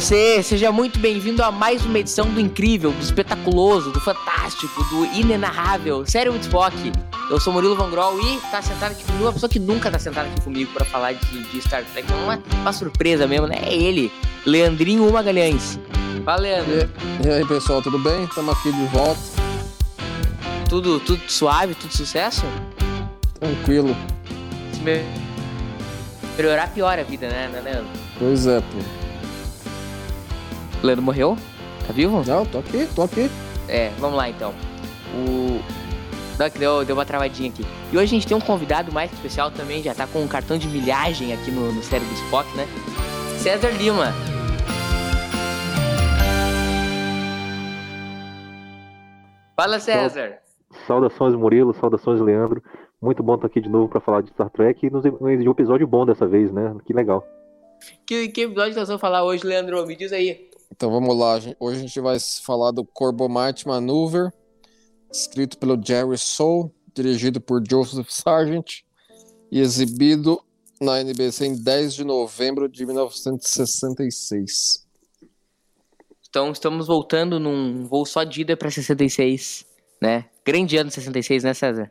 [0.00, 5.04] Você, seja muito bem-vindo a mais uma edição do incrível, do espetaculoso, do fantástico, do
[5.04, 6.74] inenarrável Sério with Spock.
[7.30, 9.98] Eu sou Murilo Van Grol e tá sentado aqui comigo uma pessoa que nunca tá
[9.98, 12.10] sentada aqui comigo pra falar de, de Star Trek.
[12.10, 13.56] É uma, uma surpresa mesmo, né?
[13.62, 14.10] É ele,
[14.46, 15.78] Leandrinho Magalhães.
[16.24, 16.90] Fala, Leandro.
[17.22, 18.24] E, e aí, pessoal, tudo bem?
[18.24, 19.20] Estamos aqui de volta.
[20.66, 22.46] Tudo, tudo suave, tudo sucesso?
[23.38, 23.94] Tranquilo.
[26.38, 27.90] Melhorar, piora a vida, né, né, Leandro?
[28.18, 28.99] Pois é, pô.
[30.82, 31.36] Leandro morreu?
[31.86, 32.22] Tá vivo?
[32.26, 33.30] Não, tô aqui, tô aqui.
[33.68, 34.54] É, vamos lá então.
[35.14, 35.60] O.
[36.38, 37.66] Não, que deu, deu uma travadinha aqui.
[37.92, 40.56] E hoje a gente tem um convidado mais especial também, já tá com um cartão
[40.56, 42.66] de milhagem aqui no, no série do Spock, né?
[43.38, 44.12] César Lima.
[49.56, 50.38] Fala, César.
[50.86, 52.62] Saudações Murilo, saudações Leandro.
[53.00, 55.86] Muito bom estar aqui de novo para falar de Star Trek e nos- um episódio
[55.86, 56.74] bom dessa vez, né?
[56.84, 57.24] Que legal.
[58.06, 59.86] Que, que episódio nós vamos falar hoje, Leandro?
[59.86, 60.49] Me diz aí.
[60.72, 61.36] Então vamos lá.
[61.58, 64.32] Hoje a gente vai falar do Corbomite Maneuver,
[65.12, 68.82] escrito pelo Jerry Soule, dirigido por Joseph Sargent
[69.50, 70.40] e exibido
[70.80, 74.86] na NBC em 10 de novembro de 1966.
[76.28, 79.66] Então, estamos voltando num voo só de ida pra 66,
[80.00, 80.26] né?
[80.46, 81.90] Grande ano 66, né, César?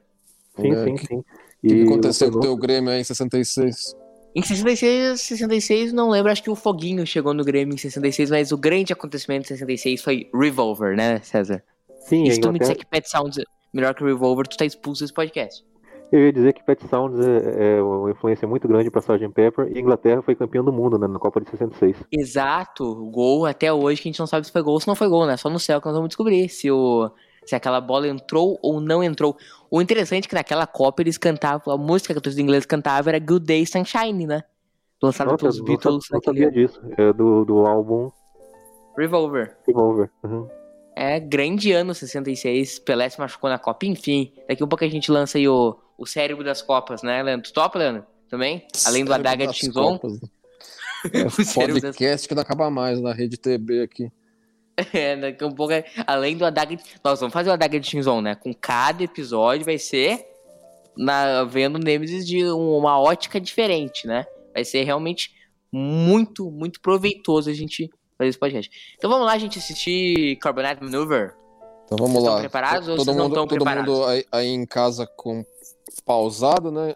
[0.59, 1.17] Sim, É, sim, que- sim.
[1.17, 1.25] O
[1.67, 3.93] que, que aconteceu com o teu Grêmio aí em 66?
[4.35, 8.51] Em 66, 66, não lembro, acho que o Foguinho chegou no Grêmio em 66, mas
[8.51, 11.63] o grande acontecimento em 66 foi Revolver, né, César?
[12.01, 14.65] Sim, e se tu me disser que Pet Sounds é melhor que Revolver, tu tá
[14.65, 15.65] expulso desse podcast.
[16.11, 19.29] eu ia dizer que Pet Sounds é, é uma influência muito grande para Sgt.
[19.29, 21.97] Pepper e a Inglaterra foi campeão do mundo né, na Copa de 66.
[22.11, 24.95] Exato, gol até hoje que a gente não sabe se foi gol ou se não
[24.95, 25.37] foi gol, né?
[25.37, 27.11] Só no céu que nós vamos descobrir se, o,
[27.45, 29.37] se aquela bola entrou ou não entrou.
[29.69, 33.09] O interessante é que naquela Copa eles cantavam, a música que a torcida inglesa cantava
[33.09, 34.43] era Good Day Sunshine, né?
[35.01, 36.81] Lançada Nossa, pelos eu não, Beatles sa- não naquele sabia disso.
[36.97, 38.11] É do, do álbum
[38.97, 39.55] Revolver.
[39.65, 40.09] Revolver.
[40.23, 40.47] Uhum.
[40.95, 44.33] É, grande ano 66, Pelé se machucou na Copa, enfim.
[44.47, 47.49] Daqui a pouco a gente lança aí o, o cérebro das Copas, né, Leandro?
[47.49, 48.05] Tu topa, Leandro?
[48.29, 48.67] Também?
[48.85, 49.97] Além do Adaga de das Shinzon?
[49.97, 50.27] Copas, né?
[51.25, 54.11] o cérebro das Podcast que não acaba mais na rede TB aqui.
[54.93, 55.73] É, daqui a um pouco,
[56.07, 56.77] além do Adaga.
[57.03, 58.35] Nós vamos fazer o Adaga de Shinzon, né?
[58.35, 60.25] Com cada episódio vai ser
[60.97, 64.25] na, vendo Nemesis de um- uma ótica diferente, né?
[64.53, 65.31] Vai ser realmente
[65.71, 68.71] muito, muito proveitoso a gente fazer esse podcast.
[68.97, 71.35] Então vamos lá, gente assistir Carbonite Maneuver.
[71.85, 72.29] Então vamos Vocês lá.
[72.29, 73.93] estão preparados ou todo vocês não mundo, estão todo preparados?
[73.93, 75.43] mundo aí, aí em casa com
[76.05, 76.95] pausado, né?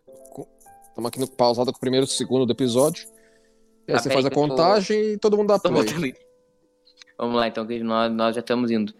[0.89, 3.07] Estamos aqui no pausado com o primeiro e o segundo do episódio.
[3.87, 6.13] E aí Tá, você faz a eu tô- contagem e todo mundo dá play.
[7.17, 8.93] Vamos lá, então, que nós, nós já estamos indo.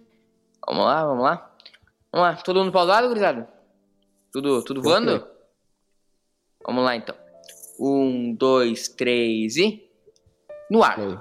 [0.68, 1.52] Vamos lá, vamos lá.
[2.12, 3.50] Vamos lá, todo mundo pausado, gurizada?
[4.32, 5.16] Tudo, tudo voando?
[5.16, 5.28] Ok.
[6.66, 7.16] Vamos lá, então.
[7.80, 9.84] Um, dois, três e...
[10.70, 11.00] No ar.
[11.00, 11.16] Aí.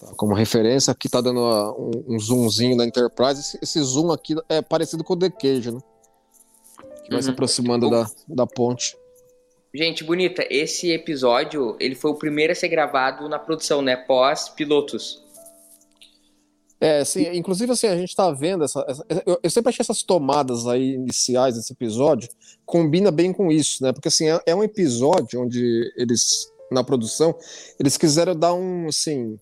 [0.00, 1.40] Tá, Como referência, aqui tá dando
[1.78, 3.40] um, um zoomzinho na Enterprise.
[3.40, 5.80] Esse, esse zoom aqui é parecido com o The Cage, né?
[7.04, 7.34] Que vai se Uhum.
[7.34, 8.96] aproximando da, da ponte.
[9.72, 13.94] Gente, bonita, esse episódio, ele foi o primeiro a ser gravado na produção, né?
[13.96, 15.22] Pós-pilotos.
[16.80, 20.02] É, assim, inclusive assim, a gente tá vendo essa, essa- eu, eu sempre achei essas
[20.02, 22.28] tomadas aí iniciais desse episódio
[22.66, 23.92] combina bem com isso, né?
[23.92, 27.34] Porque assim, é, é um episódio onde eles na produção,
[27.78, 29.38] eles quiseram dar um assim,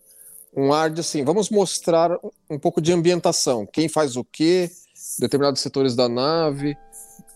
[0.57, 2.17] um ar de assim, vamos mostrar
[2.49, 4.71] um, pouco de ambientação, quem faz o quê,
[5.19, 6.77] determinados setores da nave,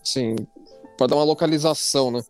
[0.01, 0.35] assim,
[0.97, 2.21] para dar uma localização, né?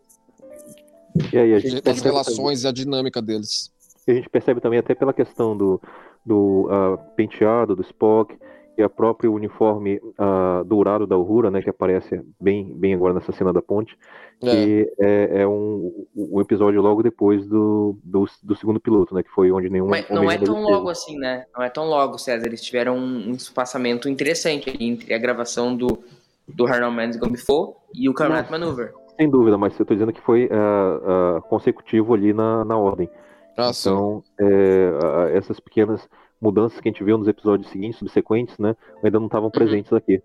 [1.33, 3.71] E aí a gente Das percebe relações e a dinâmica deles.
[4.07, 5.81] E a gente percebe também até pela questão do,
[6.25, 8.37] do ah, penteado do Spock
[8.77, 13.33] e a próprio uniforme ah, dourado da Uhura, né, que aparece bem, bem agora nessa
[13.33, 13.97] cena da ponte,
[14.41, 14.49] É.
[14.49, 19.29] que é, é um, um episódio logo depois do, do, do segundo piloto, né, que
[19.31, 21.43] foi onde nenhum Mas não é tão logo assim, né?
[21.53, 22.45] Não é tão logo, César.
[22.47, 25.99] Eles tiveram um, um espaçamento interessante entre a gravação do,
[26.47, 28.93] do Harlan Man's Gone Before e o Camaraderie Maneuver.
[29.17, 33.09] Sem dúvida, mas eu estou dizendo que foi ah, ah, consecutivo ali na, na ordem.
[33.57, 33.89] Ah, sim.
[33.89, 36.07] Então, é, essas pequenas
[36.41, 40.21] mudanças que a gente viu nos episódios seguintes, subsequentes, né, ainda não estavam presentes aqui.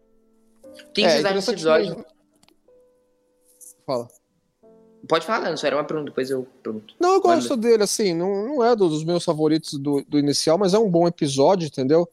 [0.92, 1.88] Quem É, interessante episódio?
[1.90, 2.04] mesmo.
[3.86, 4.08] Fala.
[5.08, 6.94] Pode falar, não, só era uma pergunta, depois eu pergunto.
[6.98, 7.68] Não, eu gosto Manda.
[7.68, 11.06] dele, assim, não, não é dos meus favoritos do, do inicial, mas é um bom
[11.06, 12.08] episódio, entendeu?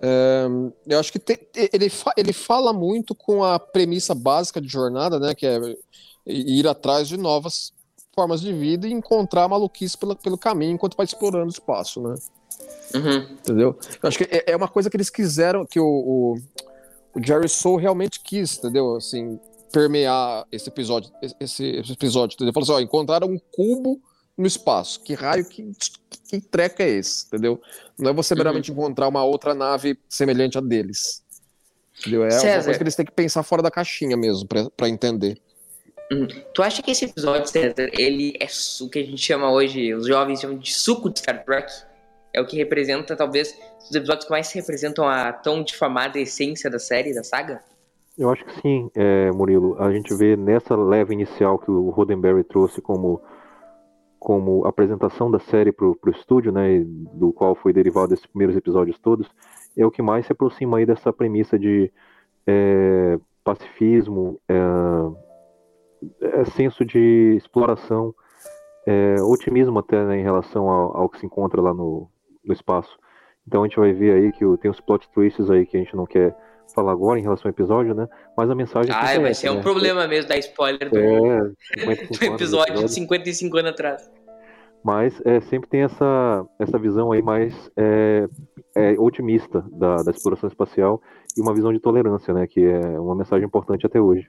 [0.00, 0.46] É,
[0.86, 1.38] eu acho que tem,
[1.72, 5.34] ele, fa, ele fala muito com a premissa básica de jornada, né?
[5.34, 5.58] Que é
[6.26, 7.72] ir atrás de novas
[8.14, 12.14] formas de vida e encontrar maluquice pelo, pelo caminho enquanto vai explorando o espaço, né?
[12.94, 13.16] Uhum.
[13.32, 13.78] Entendeu?
[14.02, 16.34] Eu acho que é, é, uma coisa que eles quiseram, que o, o,
[17.14, 18.96] o Jerry Soul realmente quis, entendeu?
[18.96, 19.38] Assim,
[19.72, 21.10] permear esse episódio,
[21.40, 22.52] esse, esse episódio, entendeu?
[22.52, 24.00] Falou assim, ó, encontraram um cubo
[24.36, 25.00] no espaço.
[25.00, 25.72] Que raio, que,
[26.28, 27.60] que treca é esse, entendeu?
[27.98, 28.76] Não é você meramente uhum.
[28.76, 31.22] encontrar uma outra nave semelhante a deles.
[32.00, 32.24] Entendeu?
[32.24, 35.40] É César, uma coisa que eles têm que pensar fora da caixinha mesmo, para entender.
[36.12, 36.26] Hum.
[36.52, 38.46] Tu acha que esse episódio, César, ele é
[38.82, 41.72] o que a gente chama hoje, os jovens chamam de suco de Star Trek?
[42.34, 46.78] É o que representa, talvez, os episódios que mais representam a tão difamada essência da
[46.78, 47.62] série, da saga?
[48.18, 49.76] Eu acho que sim, é, Murilo.
[49.82, 53.22] A gente vê nessa leva inicial que o Roddenberry trouxe como,
[54.18, 58.98] como apresentação da série para o estúdio, né, do qual foi derivado esses primeiros episódios
[58.98, 59.26] todos,
[59.76, 61.90] é o que mais se aproxima aí dessa premissa de
[62.46, 64.54] é, pacifismo, é,
[66.20, 68.14] é, senso de exploração,
[68.86, 72.08] é, otimismo até né, em relação ao, ao, que se encontra lá no,
[72.44, 72.96] no espaço.
[73.46, 75.96] Então a gente vai ver aí que tem os plot twists aí que a gente
[75.96, 76.36] não quer
[76.74, 78.08] falar agora em relação ao episódio, né?
[78.36, 78.92] Mas a mensagem.
[78.92, 79.58] Ah, vai ser né?
[79.58, 81.40] um problema mesmo dar spoiler do, é,
[82.18, 84.10] do episódio de 55 anos atrás.
[84.84, 88.28] Mas é, sempre tem essa, essa visão aí mais é,
[88.74, 91.00] é, otimista da, da exploração espacial
[91.36, 92.46] e uma visão de tolerância, né?
[92.48, 94.28] Que é uma mensagem importante até hoje.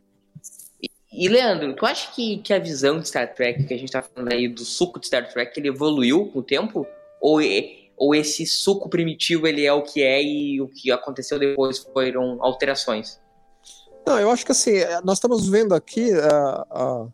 [1.15, 4.01] E, Leandro, tu acha que, que a visão de Star Trek, que a gente tá
[4.01, 6.88] falando aí do suco de Star Trek, ele evoluiu com o tempo?
[7.21, 7.39] Ou,
[7.95, 12.44] ou esse suco primitivo ele é o que é e o que aconteceu depois foram
[12.44, 13.19] alterações?
[14.06, 16.30] Não, eu acho que assim, é, nós estamos vendo aqui a, é,
[16.71, 17.07] a,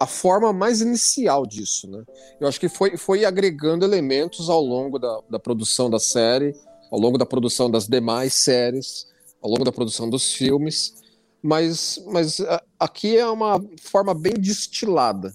[0.00, 2.04] a, forma mais inicial disso, né?
[2.38, 6.54] Eu acho que foi, foi agregando elementos ao longo da, da produção da série,
[6.90, 9.06] ao longo da produção das demais séries,
[9.40, 11.01] ao longo da produção dos filmes,
[11.42, 12.40] mas, mas
[12.78, 15.32] aqui é uma forma bem destilada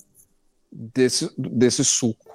[0.71, 2.31] desse, desse suco.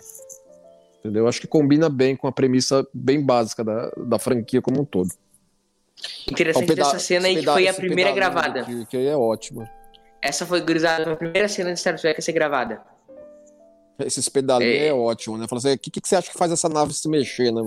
[1.01, 1.27] Entendeu?
[1.27, 5.11] Acho que combina bem com a premissa bem básica da, da franquia como um todo.
[6.31, 8.65] Interessante é dessa cena aí que foi a primeira gravada.
[8.65, 9.69] Que, que é ótima.
[10.21, 12.81] Essa foi grisada a primeira cena de Star Trek a ser gravada.
[13.99, 14.87] Esse pedalinhos é...
[14.89, 15.47] é ótimo, né?
[15.49, 17.63] Fala assim, o que, que você acha que faz essa nave se mexer, né?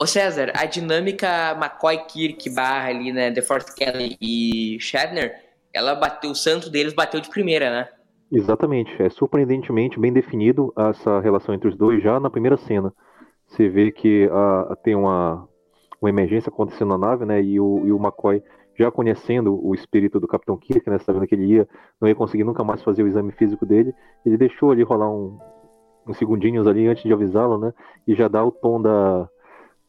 [0.00, 5.34] Ô César, a dinâmica McCoy Kirk barra ali, né, The Force Kelly e Shatner,
[5.72, 7.88] ela bateu, o santo deles bateu de primeira, né?
[8.30, 12.92] Exatamente, é surpreendentemente bem definido essa relação entre os dois já na primeira cena.
[13.46, 15.46] Você vê que a, tem uma,
[16.00, 18.42] uma emergência acontecendo na nave, né, e o, e o McCoy
[18.74, 21.68] já conhecendo o espírito do Capitão Kirk, né, sabendo que ele ia,
[22.00, 23.94] não ia conseguir nunca mais fazer o exame físico dele,
[24.24, 25.38] ele deixou ali rolar um,
[26.08, 27.72] uns segundinhos ali antes de avisá-lo, né,
[28.08, 29.28] e já dá o tom da,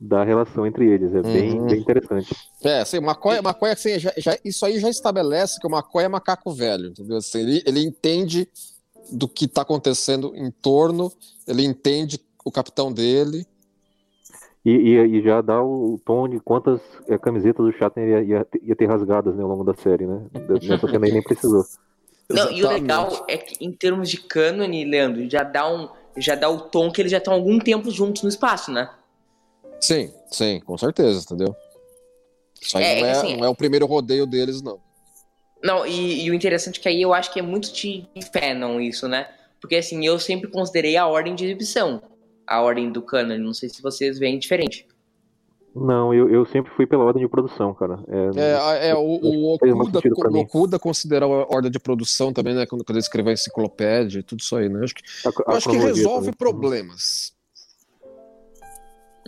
[0.03, 1.13] da relação entre eles.
[1.15, 1.67] É bem, uhum.
[1.67, 2.35] bem interessante.
[2.61, 6.03] É, assim, o McCoy, McCoy assim, já, já, isso aí já estabelece que o McCoy
[6.03, 7.17] é macaco velho, entendeu?
[7.17, 8.47] Assim, ele, ele entende
[9.11, 11.11] do que está acontecendo em torno,
[11.47, 13.45] ele entende o capitão dele.
[14.65, 18.47] E, e, e já dá o, tom de quantas é, camisetas o Shatner ia, ia,
[18.61, 20.25] ia, ter rasgadas né, ao longo da série, né?
[20.61, 21.63] Nessa cena aí nem precisou.
[22.29, 26.36] Não, e o legal é que em termos de cânone, Leandro, já dá um já
[26.36, 28.89] dá o tom que eles já estão há algum tempo juntos no espaço, né?
[29.83, 31.53] Sim, sim, com certeza, entendeu?
[32.61, 34.79] Isso aí é, não, é, assim, não é o primeiro rodeio deles, não.
[35.61, 38.07] Não, e, e, o interessante é que aí eu acho que é muito de
[38.57, 39.27] não isso, né?
[39.59, 42.01] Porque assim, eu sempre considerei a ordem de exibição,
[42.47, 43.37] a ordem do canon.
[43.37, 44.87] Não sei se vocês veem diferente.
[45.75, 47.99] Não, eu, eu sempre fui pela ordem de produção, cara.
[48.07, 49.99] É, é, é o, o, Okuda,
[50.31, 52.65] o Okuda considera a ordem de produção também, né?
[52.65, 54.81] Quando, quando ele escreveu a enciclopédia e tudo isso aí, né?
[54.81, 56.37] Acho que, a, a acho que resolve também.
[56.37, 57.32] problemas.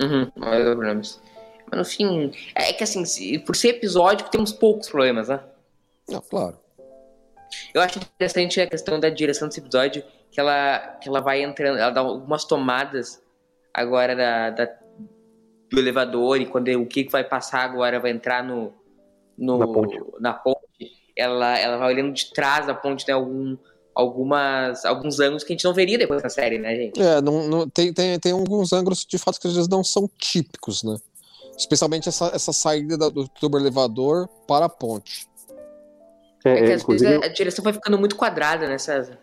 [0.02, 1.22] Uhum, problemas.
[1.70, 5.40] Mas no fim, é que assim, por ser episódico, temos poucos problemas, né?
[6.08, 6.58] Não, claro.
[7.74, 11.78] Eu acho interessante a questão da direção desse episódio, que ela, que ela vai entrando,
[11.78, 13.22] ela dá algumas tomadas
[13.74, 14.66] agora da, da
[15.72, 18.74] do elevador e quando o que vai passar agora vai entrar no,
[19.38, 20.00] no na, ponte.
[20.20, 23.58] na ponte, ela, ela vai olhando de trás da ponte, tem né, algum
[23.96, 27.02] algumas, alguns ângulos que a gente não veria depois na série, né, gente?
[27.02, 30.10] É, não, não, tem, tem, tem alguns ângulos de fato que às vezes não são
[30.18, 30.98] típicos, né?
[31.58, 35.26] Especialmente essa, essa saída do tubo elevador para a ponte.
[36.44, 39.18] É, é que às vezes a, a direção vai ficando muito quadrada, né, César?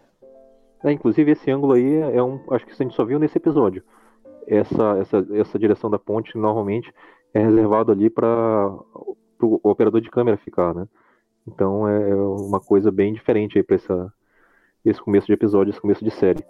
[0.82, 2.40] É, inclusive esse ângulo aí é um.
[2.50, 3.84] Acho que a gente só viu nesse episódio.
[4.48, 6.92] Essa, essa, essa direção da ponte normalmente
[7.32, 8.68] é reservado ali para
[9.40, 10.88] o operador de câmera ficar, né?
[11.46, 14.12] Então é uma coisa bem diferente aí para essa
[14.84, 16.44] esse começo de episódio, esse começo de série.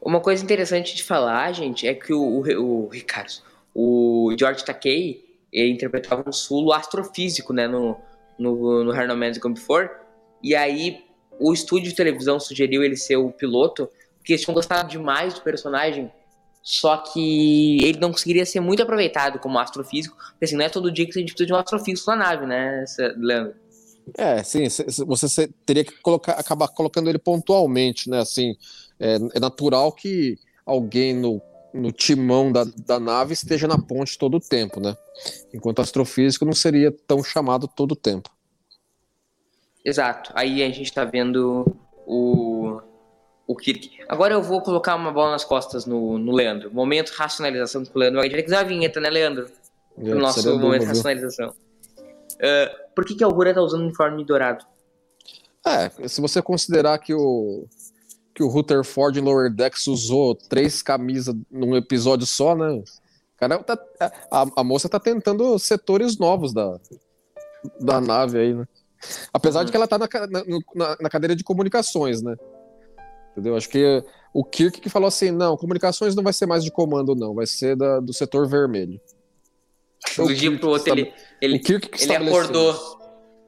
[0.00, 3.32] Uma coisa interessante de falar, gente, é que o, o, o Ricardo,
[3.74, 7.96] o George Takei, ele interpretava um sulo astrofísico, né, no,
[8.38, 9.90] no, no No Man's Gone Before,
[10.42, 11.04] e aí
[11.38, 15.40] o estúdio de televisão sugeriu ele ser o piloto, porque eles tinham gostado demais do
[15.40, 16.12] personagem,
[16.62, 20.92] só que ele não conseguiria ser muito aproveitado como astrofísico, porque assim, não é todo
[20.92, 22.84] dia que a gente precisa de um astrofísico na nave, né,
[23.16, 23.54] Leandro?
[24.16, 24.66] É, sim,
[25.06, 28.20] você teria que colocar, acabar colocando ele pontualmente, né?
[28.20, 28.56] Assim,
[28.98, 31.40] é, é natural que alguém no,
[31.72, 34.96] no timão da, da nave esteja na ponte todo o tempo, né?
[35.52, 38.30] Enquanto astrofísico não seria tão chamado todo o tempo.
[39.84, 40.30] Exato.
[40.34, 41.76] Aí a gente está vendo
[42.06, 42.80] o,
[43.46, 43.90] o Kirk.
[44.08, 46.72] Agora eu vou colocar uma bola nas costas no, no Leandro.
[46.72, 48.20] Momento racionalização com o Leandro.
[48.20, 49.48] A gente vai a vinheta, né, Leandro?
[49.98, 51.54] É, o nosso momento de racionalização.
[52.40, 54.64] Uh, por que, que a Aurora tá usando uniforme dourado?
[55.66, 57.66] É, se você considerar que o
[58.34, 62.82] que o Rutherford em Lower Decks usou três camisas num episódio só, né?
[63.36, 63.78] Cara, tá,
[64.30, 66.78] a, a, moça tá tentando setores novos da,
[67.80, 68.66] da nave aí, né?
[69.32, 70.08] Apesar de que ela tá na,
[70.74, 72.34] na, na, cadeira de comunicações, né?
[73.32, 73.56] Entendeu?
[73.56, 77.14] Acho que o Kirk que falou assim: não, comunicações não vai ser mais de comando,
[77.14, 79.00] não, vai ser da, do setor vermelho.
[80.16, 81.60] Do dia pro outro, ele, ele,
[82.00, 83.00] ele acordou.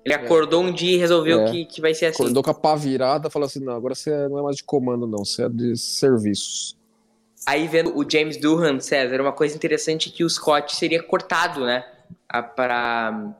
[0.04, 0.66] Ele acordou é.
[0.66, 1.50] um dia e resolveu é.
[1.50, 2.22] que, que vai ser assim.
[2.22, 5.06] Acordou com a pá virada falou assim: não, agora você não é mais de comando,
[5.06, 6.76] não, você é de serviços.
[7.46, 11.64] Aí vendo o James Durham, César, uma coisa interessante é que o Scott seria cortado,
[11.64, 11.84] né?
[12.28, 13.34] Para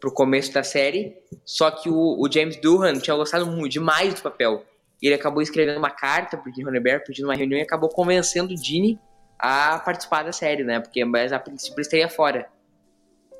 [0.00, 1.14] pro começo da série.
[1.44, 4.64] Só que o, o James Durham tinha gostado muito, demais do papel.
[5.02, 8.52] E ele acabou escrevendo uma carta pro Dean Ronenberg, pedindo uma reunião e acabou convencendo
[8.52, 8.98] o Dini
[9.40, 10.80] a participar da série, né?
[10.80, 12.48] Porque mas a princípio estaria fora.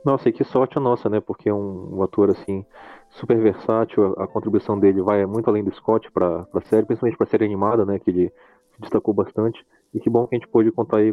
[0.05, 1.21] Nossa, e que sorte a nossa, né?
[1.21, 2.65] Porque é um, um ator assim
[3.11, 7.19] super versátil, a, a, contribuição dele vai muito além do Scott para a série, principalmente
[7.19, 7.99] para a série animada, né?
[7.99, 8.29] Que ele
[8.75, 9.65] se destacou bastante.
[9.93, 11.13] E que bom que a gente pôde contar aí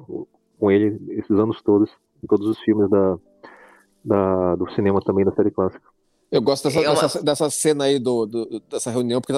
[0.59, 1.89] com ele esses anos todos,
[2.23, 3.17] em todos os filmes da,
[4.05, 5.83] da do cinema também da série clássica.
[6.31, 7.01] Eu gosto dessa, é uma...
[7.01, 9.33] dessa, dessa, cena aí do, do, dessa reunião, porque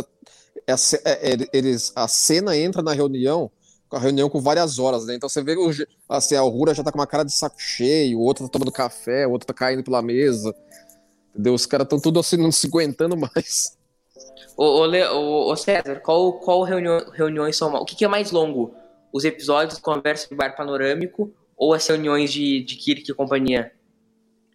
[0.65, 0.73] é,
[1.05, 3.51] é, eles, a cena entra na reunião
[3.91, 5.15] a reunião com várias horas, né?
[5.15, 5.69] Então você vê o,
[6.07, 8.71] assim, a Aurora já tá com uma cara de saco cheio, o outro tá tomando
[8.71, 10.55] café, o outro tá caindo pela mesa.
[11.31, 11.53] Entendeu?
[11.53, 13.77] Os caras estão tudo assim, não se aguentando mais.
[14.57, 17.73] Ô, ô, ô, ô César, qual, qual reunião, reuniões são.
[17.75, 18.73] O que, que, é mais longo?
[19.11, 23.71] Os episódios de conversa de bar panorâmico ou as reuniões de, de Kirk e companhia?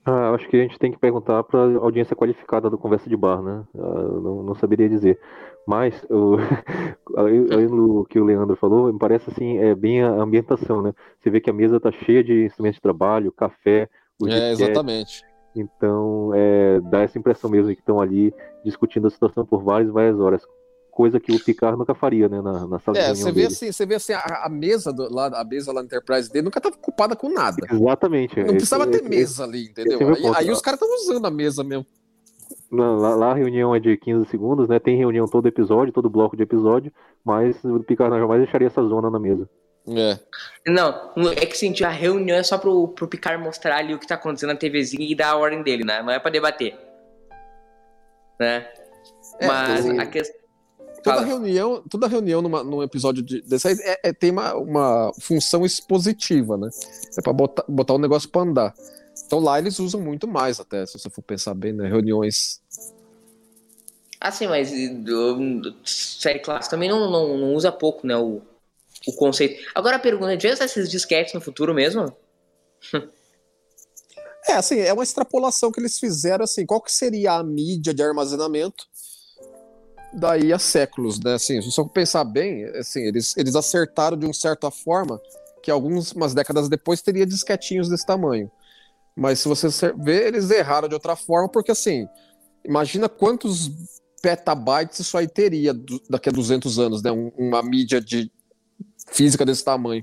[0.05, 3.17] Ah, acho que a gente tem que perguntar para a audiência qualificada do Conversa de
[3.17, 3.65] Bar, né?
[3.75, 5.19] Ah, não, não saberia dizer.
[5.67, 6.37] Mas o,
[7.17, 10.93] além do que o Leandro falou, me parece assim, é bem a ambientação, né?
[11.19, 13.89] Você vê que a mesa tá cheia de instrumentos de trabalho, café,
[14.21, 15.25] o É, exatamente.
[15.57, 20.19] Então, é, dá essa impressão mesmo que estão ali discutindo a situação por várias várias
[20.19, 20.43] horas.
[20.91, 23.73] Coisa que o Picard nunca faria, né, na, na sala é, de você vê assim,
[23.73, 26.61] você vê assim, a, a mesa do, lá, a mesa lá na Enterprise dele nunca
[26.61, 27.67] estava ocupada com nada.
[27.69, 28.37] Exatamente.
[28.39, 29.99] Não precisava ter mesa ali, entendeu?
[30.01, 31.87] É aí, aí os caras estão usando a mesa mesmo.
[32.75, 34.79] Lá, lá, a reunião é de 15 segundos, né?
[34.79, 36.93] Tem reunião todo episódio, todo bloco de episódio,
[37.25, 39.49] mas o Picard jamais deixaria essa zona na mesa.
[39.87, 40.19] É.
[40.67, 44.07] Não, é que sim, a reunião é só pro, pro Picard mostrar ali o que
[44.07, 46.03] tá acontecendo na TVzinha e dar a ordem dele, né?
[46.03, 46.77] Não é pra debater.
[48.41, 48.67] Né?
[49.39, 50.45] É, mas a questão.
[51.03, 55.13] Toda reunião, toda reunião numa, num episódio de, desse aí é, é, tem uma, uma
[55.21, 56.71] função expositiva, né?
[57.19, 58.75] É pra botar, botar o negócio pra andar.
[59.27, 61.89] Então lá eles usam muito mais, até, se você for pensar bem, né?
[61.89, 62.61] Reuniões.
[64.21, 68.17] Ah, sim, mas do, série clássica também não, não, não, usa pouco, né?
[68.17, 68.41] O,
[69.07, 69.63] o conceito.
[69.75, 72.15] Agora a pergunta é: usar esses disquetes no futuro mesmo?
[74.49, 78.03] é, assim, é uma extrapolação que eles fizeram, assim, qual que seria a mídia de
[78.03, 78.87] armazenamento
[80.15, 81.35] daí a séculos, né?
[81.35, 85.21] Assim, se você pensar bem, assim, eles, eles acertaram de uma certa forma
[85.63, 88.51] que algumas décadas depois teria disquetinhos desse tamanho.
[89.17, 92.09] Mas se você ver, eles erraram de outra forma, porque assim,
[92.65, 93.71] imagina quantos
[94.21, 95.73] petabytes isso aí teria
[96.09, 97.11] daqui a 200 anos, né?
[97.37, 98.31] uma mídia de
[99.09, 100.03] física desse tamanho.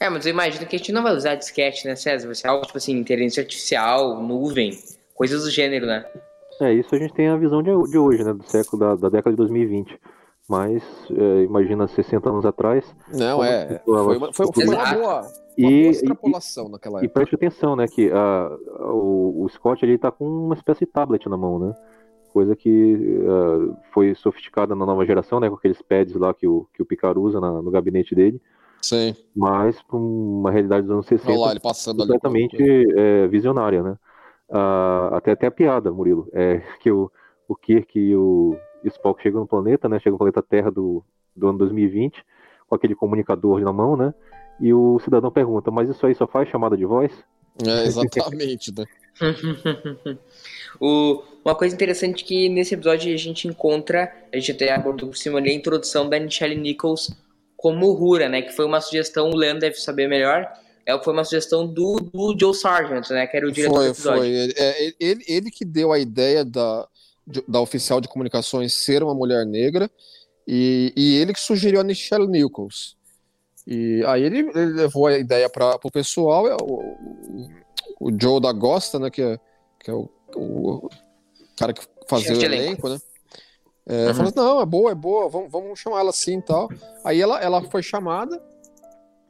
[0.00, 2.26] É, mas eu imagino que a gente não vai usar disquete, né, César?
[2.26, 4.76] Vai ser algo tipo assim, inteligência artificial, nuvem,
[5.14, 6.04] coisas do gênero, né?
[6.60, 8.32] É, isso a gente tem a visão de, de hoje, né?
[8.32, 9.98] Do século, da, da década de 2020.
[10.48, 12.84] Mas, é, imagina 60 anos atrás.
[13.12, 13.80] Não, é.
[13.84, 17.06] Foi uma, foi, foi uma boa e, extrapolação e, naquela época.
[17.06, 18.56] E preste atenção, né, que a,
[18.90, 21.74] o, o Scott ele tá com uma espécie de tablet na mão, né?
[22.32, 26.66] Coisa que uh, foi sofisticada na nova geração, né, com aqueles pads lá que o,
[26.74, 28.40] que o Picard usa na, no gabinete dele.
[28.82, 29.14] Sim.
[29.34, 33.82] Mas para uma realidade dos anos 60 Olha lá, ele passando completamente ali, é, visionária,
[33.82, 33.96] né?
[34.50, 37.10] Uh, até até a piada, Murilo, é que o,
[37.48, 39.98] o Kirk e o, Spock chega no planeta, né?
[39.98, 41.02] Chega no planeta Terra do,
[41.34, 42.22] do ano 2020,
[42.68, 44.12] com aquele comunicador na mão, né?
[44.60, 47.12] E o cidadão pergunta, mas isso aí só faz chamada de voz?
[47.66, 48.84] É, exatamente, né?
[50.80, 55.16] o, uma coisa interessante que nesse episódio a gente encontra, a gente até abordou por
[55.16, 57.10] cima ali, a introdução da Nichelle Nichols
[57.56, 58.42] como Rura, né?
[58.42, 60.46] Que foi uma sugestão, o Leandro deve saber melhor,
[60.86, 63.26] é, foi uma sugestão do, do Joe Sargent, né?
[63.26, 64.20] Que era o diretor foi, do episódio.
[64.20, 66.86] Foi, ele, é, ele, ele que deu a ideia da,
[67.48, 69.90] da oficial de comunicações ser uma mulher negra
[70.46, 72.96] e, e ele que sugeriu a Nichelle Nichols.
[73.66, 77.48] E aí ele, ele levou a ideia para o pessoal, é o, o,
[78.00, 79.38] o, Joe da Gosta, né, que é,
[79.80, 80.88] que é o, o
[81.56, 82.98] cara que fazia o elenco, né?
[83.86, 84.14] É, uhum.
[84.14, 86.68] Falou assim, não, é boa, é boa, vamos, vamos chamar ela assim e tal.
[87.04, 88.42] Aí ela, ela foi chamada,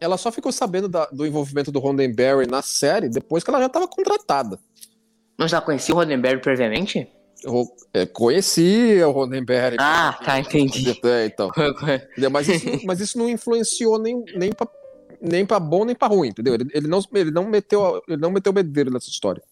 [0.00, 3.66] ela só ficou sabendo da, do envolvimento do Roddenberry na série depois que ela já
[3.66, 4.58] estava contratada.
[5.36, 7.08] Mas ela conhecia o Roddenberry previamente?
[7.92, 9.76] É, conhecia o Roddenberry.
[9.78, 10.98] Ah, tá, entendi.
[11.04, 11.50] É, então.
[12.30, 14.66] mas, isso, mas isso não influenciou nem, nem pra,
[15.20, 16.54] nem pra bom nem pra ruim, entendeu?
[16.54, 19.42] Ele, ele, não, ele, não, meteu, ele não meteu bedelho nessa história.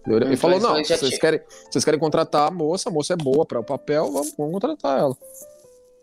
[0.00, 0.28] Entendeu?
[0.28, 3.60] Ele falou, não, vocês querem, vocês querem contratar a moça, a moça é boa para
[3.60, 5.16] o papel, vamos, vamos contratar ela.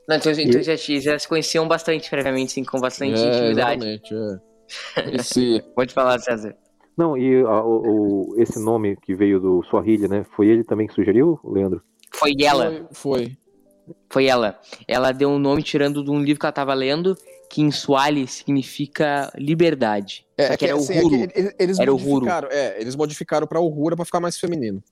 [0.08, 3.86] Não, então, então já, já se conheciam bastante previamente, sim, com bastante é, intimidade.
[3.86, 4.14] Exatamente,
[5.56, 5.62] é.
[5.76, 6.56] Pode falar, César.
[7.00, 10.26] Não, e a, o, esse nome que veio do Swahili, né?
[10.36, 11.82] Foi ele também que sugeriu, Leandro?
[12.14, 12.90] Foi ela.
[12.92, 13.38] Foi.
[14.10, 14.60] Foi ela.
[14.86, 17.16] Ela deu um nome tirando de um livro que ela estava lendo,
[17.50, 20.28] que em Swahili significa liberdade.
[20.38, 21.16] É, que era assim, o Huru.
[21.34, 22.58] É eles era modificaram, o Huru.
[22.58, 24.84] É, eles modificaram para Uhura para ficar mais feminino.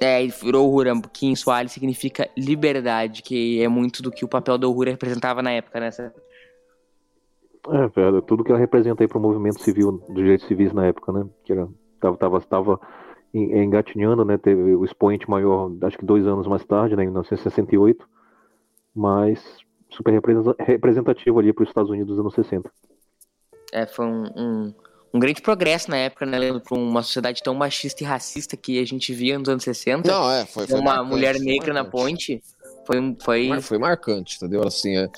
[0.00, 4.58] É, virou Uhura, que em Swahili significa liberdade, que é muito do que o papel
[4.58, 5.90] da Uhura representava na época, né?
[7.68, 11.12] É, velho, tudo que ela representa aí pro movimento civil, dos direitos civis na época,
[11.12, 11.26] né?
[11.44, 11.68] Que era,
[12.00, 12.80] tava, tava, tava
[13.34, 14.38] engatinhando, né?
[14.38, 17.02] Teve o expoente maior, acho que dois anos mais tarde, né?
[17.02, 18.06] Em 1968,
[18.94, 19.42] mas
[19.90, 20.12] super
[20.58, 22.70] representativo ali para os Estados Unidos dos anos 60.
[23.72, 24.74] É, foi um, um,
[25.12, 26.38] um grande progresso na época, né?
[26.38, 30.10] Lembro, para uma sociedade tão machista e racista que a gente via nos anos 60.
[30.10, 32.42] Não, é, foi, foi Uma marcante, mulher foi negra na ponte.
[32.86, 33.60] Foi, foi...
[33.60, 34.62] Foi marcante, entendeu?
[34.64, 35.08] Assim, é,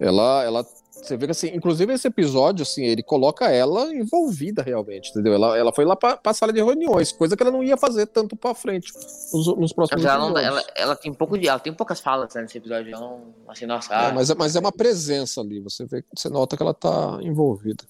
[0.00, 5.10] ela, ela você vê que assim, inclusive esse episódio, assim, ele coloca ela envolvida realmente,
[5.10, 5.32] entendeu?
[5.32, 8.06] Ela, ela foi lá pra, pra sala de reuniões, coisa que ela não ia fazer
[8.06, 8.92] tanto pra frente
[9.32, 12.34] nos, nos próximos Mas ela, não, ela, ela tem pouco de, ela tem poucas falas
[12.34, 12.92] né, nesse episódio.
[12.94, 13.92] Ela não, assim, nossa.
[13.92, 16.74] É, ah, mas, é- mas é uma presença ali, você vê, você nota que ela
[16.74, 17.84] tá envolvida.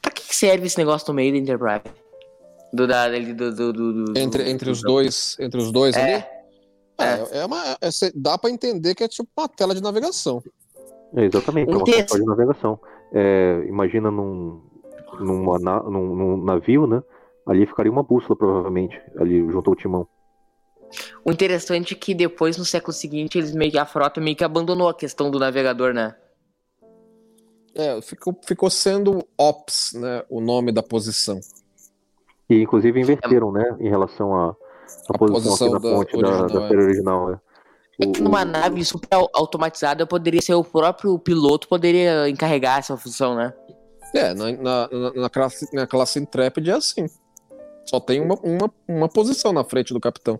[0.00, 1.82] Pra que serve esse negócio no meio da Enterprise?
[2.72, 6.14] Do, da, do, do, do, do- Entre, entre os dois, entre os dois É.
[6.14, 6.24] ali.
[6.98, 10.42] É, é uma, é- dá pra entender que é tipo uma tela de navegação.
[11.14, 12.80] É, exatamente, é Um uma controle de navegação.
[13.12, 14.60] É, imagina num,
[15.20, 17.02] numa na- num, num navio, né?
[17.46, 20.06] Ali ficaria uma bússola, provavelmente, ali junto ao timão.
[21.24, 24.44] O interessante é que depois, no século seguinte, eles meio que, a frota meio que
[24.44, 26.14] abandonou a questão do navegador, né?
[27.74, 30.22] É, ficou, ficou sendo OPS, né?
[30.28, 31.40] O nome da posição.
[32.48, 33.76] E inclusive inverteram, né?
[33.80, 34.54] Em relação à
[35.08, 36.68] à A posição, posição aqui da na ponte da, original, da é.
[36.68, 37.30] série original.
[37.30, 37.40] né?
[38.00, 42.28] É O- que numa o- nave super au- automatizada poderia ser o próprio piloto poderia
[42.28, 43.52] encarregar essa função, né?
[44.14, 47.06] É, na, na, na- classe, na classe Intrepid é assim.
[47.86, 50.38] Só tem uma, uma, uma posição na frente do capitão.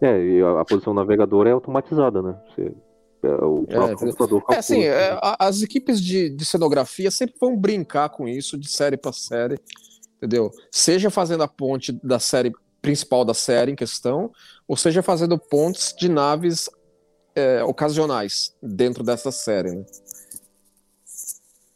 [0.00, 2.38] É, e a, a posição navegadora é automatizada, né?
[2.54, 2.72] Você,
[3.22, 4.94] é, o É, próprio computador É assim, calcula.
[4.94, 9.12] é, a- as equipes de, de cenografia sempre vão brincar com isso de série pra
[9.12, 9.58] série,
[10.18, 10.50] entendeu?
[10.70, 12.52] Seja fazendo a ponte da série
[12.86, 14.30] principal da série em questão,
[14.68, 16.70] ou seja fazendo pontes de naves
[17.34, 19.84] é, ocasionais dentro dessa série, né?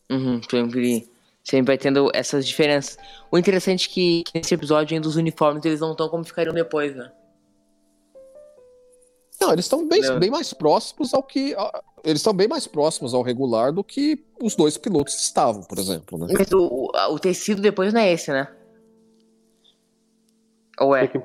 [0.09, 1.11] Uhum, sempre,
[1.43, 2.97] sempre vai tendo essas diferenças.
[3.31, 6.55] O interessante é que, que nesse episódio ainda os uniformes eles não estão como ficariam
[6.55, 7.11] depois, né?
[9.41, 11.55] Não, eles estão bem, bem mais próximos ao que.
[11.55, 15.79] a- eles estão bem mais próximos ao regular do que os dois pilotos estavam, por
[15.79, 16.27] exemplo, né?
[16.39, 18.49] Mas o, o tecido depois não é esse, né?
[20.81, 21.09] Ou É é?
[21.09, 21.21] que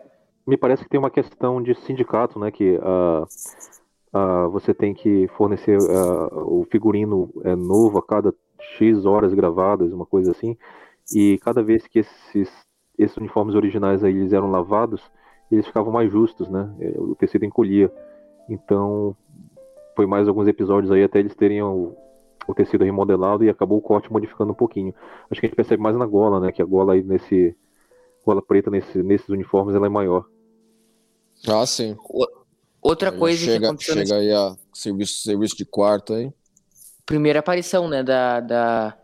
[0.45, 2.51] me parece que tem uma questão de sindicato, né?
[2.51, 3.23] Que ah,
[4.13, 8.33] ah, você tem que fornecer ah, o figurino é, novo a cada
[8.77, 10.57] X horas gravadas, uma coisa assim.
[11.13, 12.49] E cada vez que esses,
[12.97, 15.01] esses uniformes originais aí eles eram lavados,
[15.51, 16.73] eles ficavam mais justos, né?
[16.79, 17.91] é, O tecido encolhia.
[18.49, 19.15] Então,
[19.95, 21.95] foi mais alguns episódios aí até eles terem o,
[22.47, 24.93] o tecido remodelado e acabou o corte modificando um pouquinho.
[25.29, 26.51] Acho que a gente percebe mais na gola, né?
[26.51, 27.55] Que a gola aí nesse
[28.25, 30.25] gola preta nesse, nesses uniformes ela é maior.
[31.47, 31.95] Ah, sim.
[32.81, 36.31] Outra Aí coisa que chega, aconteceu chega nessa aí a serviço, serviço de quarto aí.
[37.05, 38.03] primeira aparição, né?
[38.03, 38.97] Da, da,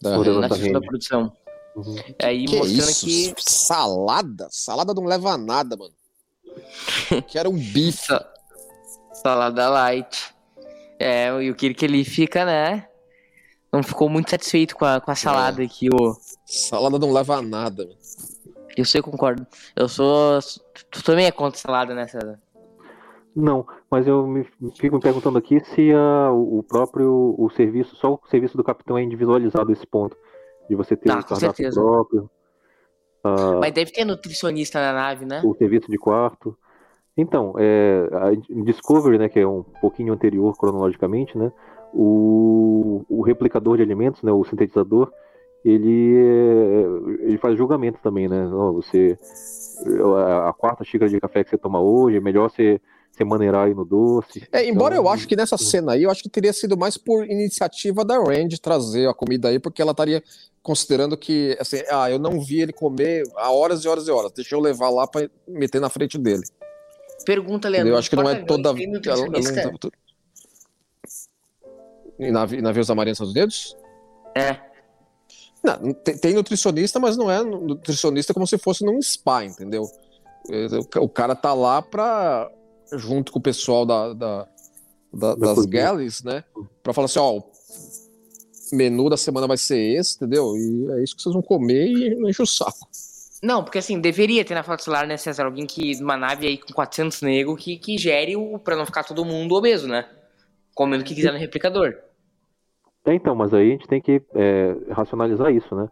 [0.00, 0.80] Da da rede.
[0.86, 1.32] produção.
[1.76, 1.94] Uhum.
[2.22, 3.04] Aí Que mostrando isso?
[3.06, 3.34] que.
[3.38, 4.48] Salada?
[4.50, 5.92] Salada não leva a nada, mano.
[7.28, 8.06] que era um bife.
[8.06, 8.32] Sa-
[9.22, 10.34] Salada light.
[10.98, 12.88] É, e o Kirk ele fica, né?
[13.72, 15.66] Não ficou muito satisfeito com a, com a salada É.
[15.66, 16.16] aqui, o.
[16.46, 17.84] Salada não leva a nada.
[17.84, 17.96] meu.
[18.76, 19.46] Eu sei, eu concordo.
[19.74, 20.38] Eu sou.
[20.90, 22.38] Tu também é contra salada, né, César?
[23.34, 24.44] Não, mas eu me
[24.78, 28.96] fico me perguntando aqui se a- o próprio o serviço, só o serviço do capitão
[28.96, 30.16] é individualizado esse ponto.
[30.68, 31.80] De você ter Ah, o com cardápio certeza.
[31.80, 32.30] próprio,
[33.22, 35.42] ah, Mas deve ter nutricionista na nave, né?
[35.44, 36.56] o serviço de quarto.
[37.16, 41.50] Então, é, a Discovery, né, que é um pouquinho anterior cronologicamente, né,
[41.92, 45.10] o, o replicador de alimentos, né, o sintetizador,
[45.68, 48.46] ele, é, ele faz julgamento também, né?
[48.74, 49.18] Você
[50.16, 52.80] a, a quarta xícara de café que você toma hoje, é melhor você,
[53.12, 54.46] você maneirar aí no doce.
[54.52, 56.96] É, embora Então, eu acho que nessa cena aí, eu acho que teria sido mais
[56.96, 60.22] por iniciativa da Rand trazer a comida aí, porque ela estaria
[60.62, 64.32] considerando que, assim, ah, eu não vi ele comer há horas e horas e horas,
[64.32, 66.42] deixa eu levar lá pra meter na frente dele.
[67.24, 67.68] Pergunta?
[67.68, 67.92] Leandro.
[67.92, 68.70] Eu acho que não é toda.
[68.70, 68.78] ela-
[69.18, 69.90] ela não
[72.18, 73.76] em navios da Marinha dos Estados Unidos?
[74.34, 74.75] É.
[75.66, 79.84] Não, tem, tem nutricionista, mas não é nutricionista como se fosse num spa, entendeu?
[80.48, 82.48] É, O, ca- o cara tá lá pra,
[82.92, 84.48] junto com o pessoal da, da-
[85.12, 86.44] da- das galleys, né?
[86.82, 87.42] Pra falar assim, ó, o
[88.72, 90.56] menu da semana vai ser esse, entendeu?
[90.56, 92.88] E é isso que vocês vão comer e não enche o saco.
[93.42, 95.44] Não, porque assim, deveria ter na frota estelar, né, César?
[95.44, 98.58] Alguém que, numa nave aí com 400 negros, que, que gere o.
[98.58, 100.08] pra não ficar todo mundo obeso, né?
[100.74, 101.94] Comendo o que quiser no replicador.
[103.06, 105.88] É, então, mas aí a gente tem que é, racionalizar isso, né?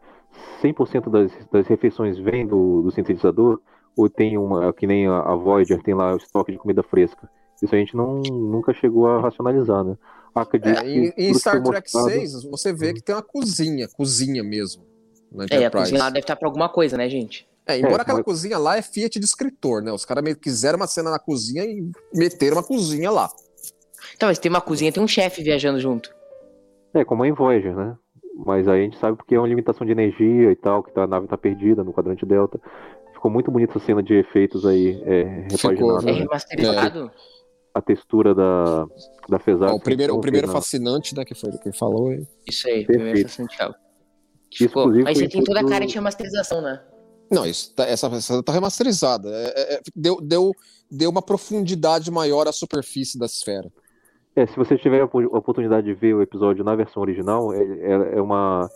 [0.62, 3.60] 100% das, das refeições vem do, do sintetizador,
[3.96, 7.30] ou tem uma, que nem a, a Voyager tem lá o estoque de comida fresca.
[7.62, 9.96] Isso a gente não, nunca chegou a racionalizar, né?
[10.34, 13.86] Acredito É, que em, em Star Trek mostrado- 6, você vê que tem uma cozinha,
[13.96, 14.82] cozinha mesmo.
[15.50, 17.46] É, a cozinha lá deve estar pra alguma coisa, né, gente?
[17.66, 19.92] É, embora É, aquela mas- cozinha lá é Fiat de escritor, né?
[19.92, 23.30] Os caras meio que quiseram uma cena na cozinha e meteram uma cozinha lá.
[24.16, 26.12] Então, mas tem uma cozinha, tem um chefe viajando junto.
[26.94, 27.96] É, como em Voyager, né?
[28.46, 31.04] Mas aí a gente sabe porque é uma limitação de energia e tal, que tá-
[31.04, 32.60] a nave tá perdida no quadrante delta.
[33.12, 36.10] Ficou muito bonita a cena de efeitos aí, é, Ficou, repaginada.
[36.10, 36.18] É né?
[36.20, 37.10] remasterizado?
[37.72, 38.86] A textura da,
[39.28, 39.70] da Fesar.
[39.72, 42.12] Ó, o primeiro, o primeiro fascinante, né, que foi quem falou.
[42.46, 42.86] Isso aí, Perfeito.
[42.86, 43.28] primeiro.
[43.28, 43.42] Isso,
[44.56, 44.88] Ficou.
[45.02, 46.80] Mas você tem toda a cara de remasterização, né?
[47.30, 49.28] Não, isso tá- essa, essa tá remasterizada.
[49.28, 50.52] É- é- é- deu, deu,
[50.90, 53.68] deu uma profundidade maior à superfície da esfera.
[54.36, 57.52] É, se você tiver a opo- a oportunidade de ver o episódio na versão original,
[57.52, 58.68] é, é- é uma,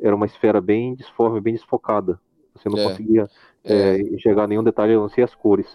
[0.00, 2.18] era uma esfera bem disforme, bem desfocada.
[2.56, 2.84] Você não É.
[2.88, 3.28] conseguia
[3.64, 5.66] É, é, enxergar nenhum detalhe a não ser as cores.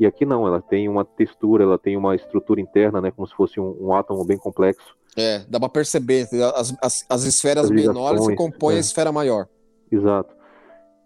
[0.00, 3.34] E aqui não, ela tem uma textura, ela tem uma estrutura interna, né, como se
[3.34, 4.96] fosse um, um átomo bem complexo.
[5.16, 6.26] é, dá pra perceber.
[6.54, 8.80] As, as, as esferas As menores compõem a é.
[8.80, 9.48] esfera maior.
[9.90, 10.32] Exato.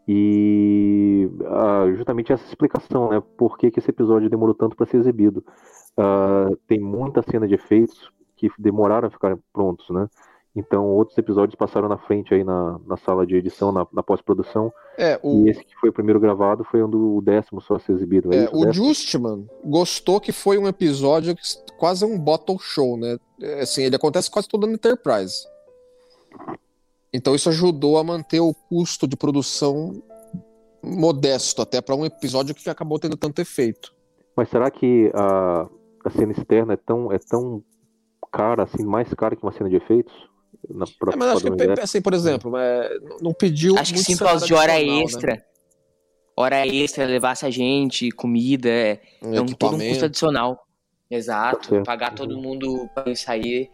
[0.07, 3.23] E ah, justamente essa explicação, né?
[3.39, 5.45] Por que, que esse episódio demorou tanto para ser exibido?
[5.97, 10.09] Ah, tem muita cena de efeitos que demoraram a ficar prontos, né?
[10.55, 14.73] Então outros episódios passaram na frente aí na, na sala de edição, na, na pós-produção.
[14.99, 17.77] É, o, E esse que foi o primeiro gravado foi um do o décimo só
[17.77, 18.33] a ser exibido.
[18.35, 18.55] é, isso?
[18.55, 18.87] o Décimo?
[18.87, 21.43] Justman gostou que foi um episódio que
[21.79, 23.19] quase um bottle show, né?
[23.41, 25.47] É, Assim, ele acontece quase todo no Enterprise.
[27.13, 30.03] Então isso ajudou a manter o custo de produção
[30.83, 33.95] modesto, até para um episódio que acabou tendo tanto efeito.
[34.37, 35.69] Mas será que a,
[36.05, 37.63] a cena externa é tão, é tão
[38.33, 40.13] cara, assim, mais cara que uma cena de efeitos?
[40.69, 43.77] Na É, própria mas acho que, padrão assim, por exemplo, é, não- pediu.
[43.79, 45.03] Acho que sim, por causa de hora né?
[45.03, 45.43] extra.
[46.37, 50.67] Hora extra, levasse a gente, comida, é, Um é um, todo um custo adicional.
[51.11, 53.71] Exato, Tá pagar todo mundo pra sair.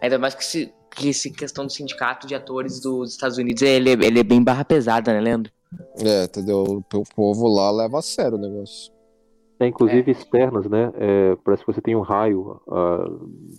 [0.00, 3.90] Ainda mais que esse, que esse questão do sindicato de atores dos Estados Unidos, ele,
[3.90, 5.52] é- ele é bem barra pesada, né, Leandro?
[5.98, 6.82] É, entendeu?
[6.94, 8.90] O povo lá leva a sério o negócio.
[9.64, 10.92] É, inclusive externas, né?
[10.96, 13.04] É, parece que você tem um raio ah,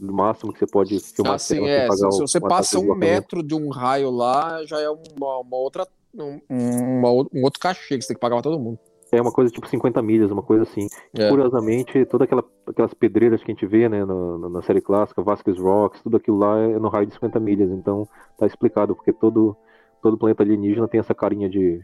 [0.01, 1.33] no máximo que você pode filmar.
[1.33, 4.89] a Assim, é, se, se você passa um metro de um raio lá, já é
[4.89, 5.87] uma, uma outra.
[6.15, 8.77] Um, uma um outro cachê que você tem que pagar pra todo mundo.
[9.11, 10.87] É uma coisa tipo 50 milhas, uma coisa assim.
[11.17, 11.29] É.
[11.29, 15.57] Curiosamente, todas aquela, aquelas pedreiras que a gente vê, né, no- na série clássica, Vasquez
[15.59, 17.69] Rocks, tudo aquilo lá é no raio de 50 milhas.
[17.69, 19.55] Então, tá explicado, porque todo,
[20.01, 21.79] todo planeta alienígena tem essa carinha de,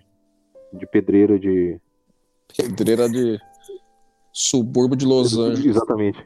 [0.74, 1.80] de pedreira, de.
[2.58, 3.40] Pedreira de
[4.32, 5.76] subúrbio de Los Angeles.
[5.76, 6.20] Exatamente.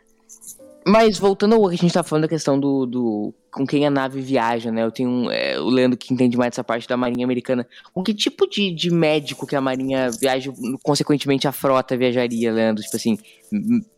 [0.85, 3.89] Mas voltando ao que a gente tá falando da questão do, do com quem a
[3.89, 4.83] nave viaja, né?
[4.83, 7.65] Eu tenho um, é, o Leandro que entende mais dessa parte da Marinha Americana.
[7.93, 12.83] Com que tipo de, de médico que a Marinha viaja, consequentemente a frota viajaria, Leandro?
[12.83, 13.17] Tipo assim,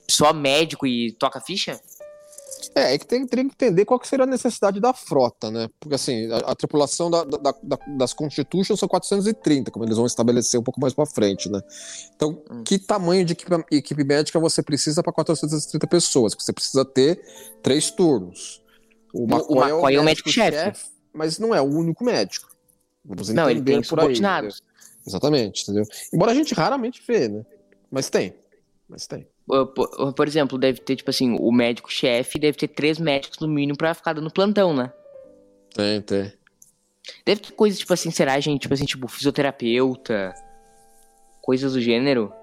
[0.08, 1.80] só médico e toca ficha?
[2.76, 5.70] É, é que tem, teria que entender qual que seria a necessidade da frota, né?
[5.80, 10.06] Porque assim, a, a tripulação da, da, da, das Constitution são 430, como eles vão
[10.06, 11.62] estabelecer um pouco mais para frente, né?
[12.16, 12.64] Então, hum.
[12.64, 16.34] que tamanho de equipe, equipe médica você precisa para 430 pessoas?
[16.38, 17.22] Você precisa ter
[17.62, 18.62] três turnos.
[19.14, 20.58] O McCoy, o McCoy é o médico-chefe.
[20.58, 22.54] Médico mas não é o único médico.
[23.04, 24.16] Vamos não, ele tem por aí.
[25.08, 25.86] Exatamente, entendeu?
[26.12, 27.46] Embora a gente raramente vê, né?
[27.90, 28.36] Mas tem.
[28.90, 29.28] Mas tem.
[29.48, 33.78] Por, por exemplo, deve ter, tipo assim, o médico-chefe deve ter três médicos no mínimo
[33.78, 34.92] pra ficar dando plantão, né?
[35.74, 36.34] Tem, tem.
[37.24, 38.62] Deve ter coisas, tipo assim, será, gente?
[38.62, 40.34] Tipo assim, tipo, fisioterapeuta,
[41.42, 42.34] coisas do gênero.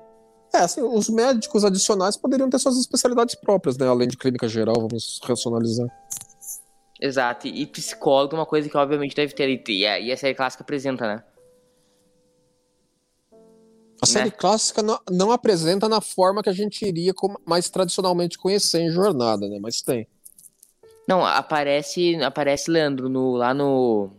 [0.54, 3.88] É, assim, os médicos adicionais poderiam ter suas especialidades próprias, né?
[3.88, 5.88] Além de clínica geral, vamos racionalizar.
[7.00, 10.36] Exato, e psicólogo é uma coisa que obviamente deve ter, e a, e a série
[10.36, 11.24] clássica apresenta, né?
[14.02, 14.36] A série né?
[14.36, 17.14] clássica não, não, apresenta na forma que a gente iria
[17.46, 19.60] mais tradicionalmente conhecer em jornada, né?
[19.62, 20.08] Mas tem.
[21.08, 24.10] Não, aparece, aparece Leandro no, lá no.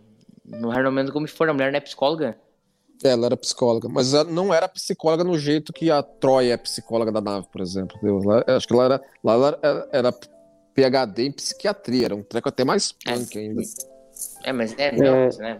[0.45, 2.37] No Menos como se for, a mulher não é psicóloga?
[3.03, 6.57] É, ela era psicóloga, mas ela não era psicóloga no jeito que a Troy é
[6.57, 7.99] psicóloga da nave, por exemplo.
[8.01, 10.11] Ela, acho que ela era, lá ela era, era
[10.73, 13.13] PhD em psiquiatria, era um treco até mais é.
[13.13, 13.61] punk é, ainda.
[14.43, 15.59] É, mas é, não, é, né?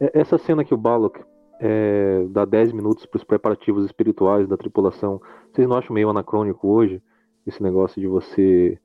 [0.00, 1.20] É, essa cena que o Balok
[1.60, 5.20] é, dá 10 minutos para os preparativos espirituais da tripulação.
[5.52, 7.02] Vocês não acham meio anacrônico hoje
[7.46, 8.78] esse negócio de você,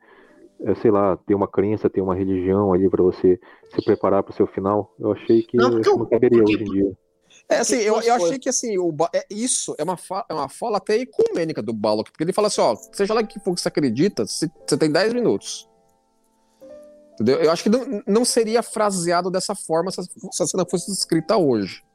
[0.62, 3.40] é, sei lá, ter uma crença, ter uma religião ali para você
[3.74, 4.94] se preparar para o seu final?
[5.00, 6.98] Eu achei que não, não caberia porque, hoje em dia.
[7.48, 10.50] É assim, eu, eu achei que assim, o, é, isso é uma, fa, é uma
[10.50, 13.62] fala até ecumênica do Balok, porque ele fala assim, ó, seja lá que for que
[13.62, 15.70] você acredita, você, você tem 10 minutos.
[17.14, 17.42] Entendeu?
[17.42, 21.38] Eu acho que não, não seria fraseado dessa forma se, se a cena fosse escrita
[21.38, 21.86] hoje.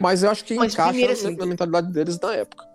[0.00, 2.66] Mas eu acho que Mas encaixa primeiro, assim, na, mentalidade deles da época.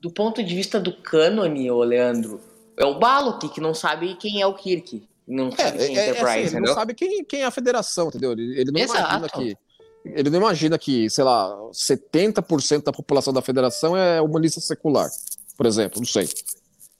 [0.00, 2.40] Do ponto de vista do cânone, ô Leandro,
[2.76, 5.06] é o Balok que não sabe quem é o Kirk.
[5.26, 7.44] Não é, sabe quem é, é, é Enterprise, assim, Ele não sabe quem, quem é
[7.44, 8.32] a federação, entendeu?
[8.32, 9.00] Ele, ele não Exato.
[9.00, 9.56] imagina que.
[10.04, 15.08] Ele não imagina que, sei lá, 70% da população da federação é humanista secular,
[15.56, 16.28] por exemplo, não sei.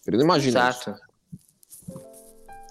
[0.06, 0.90] Ele não imagina Exato.
[0.90, 1.14] Isso.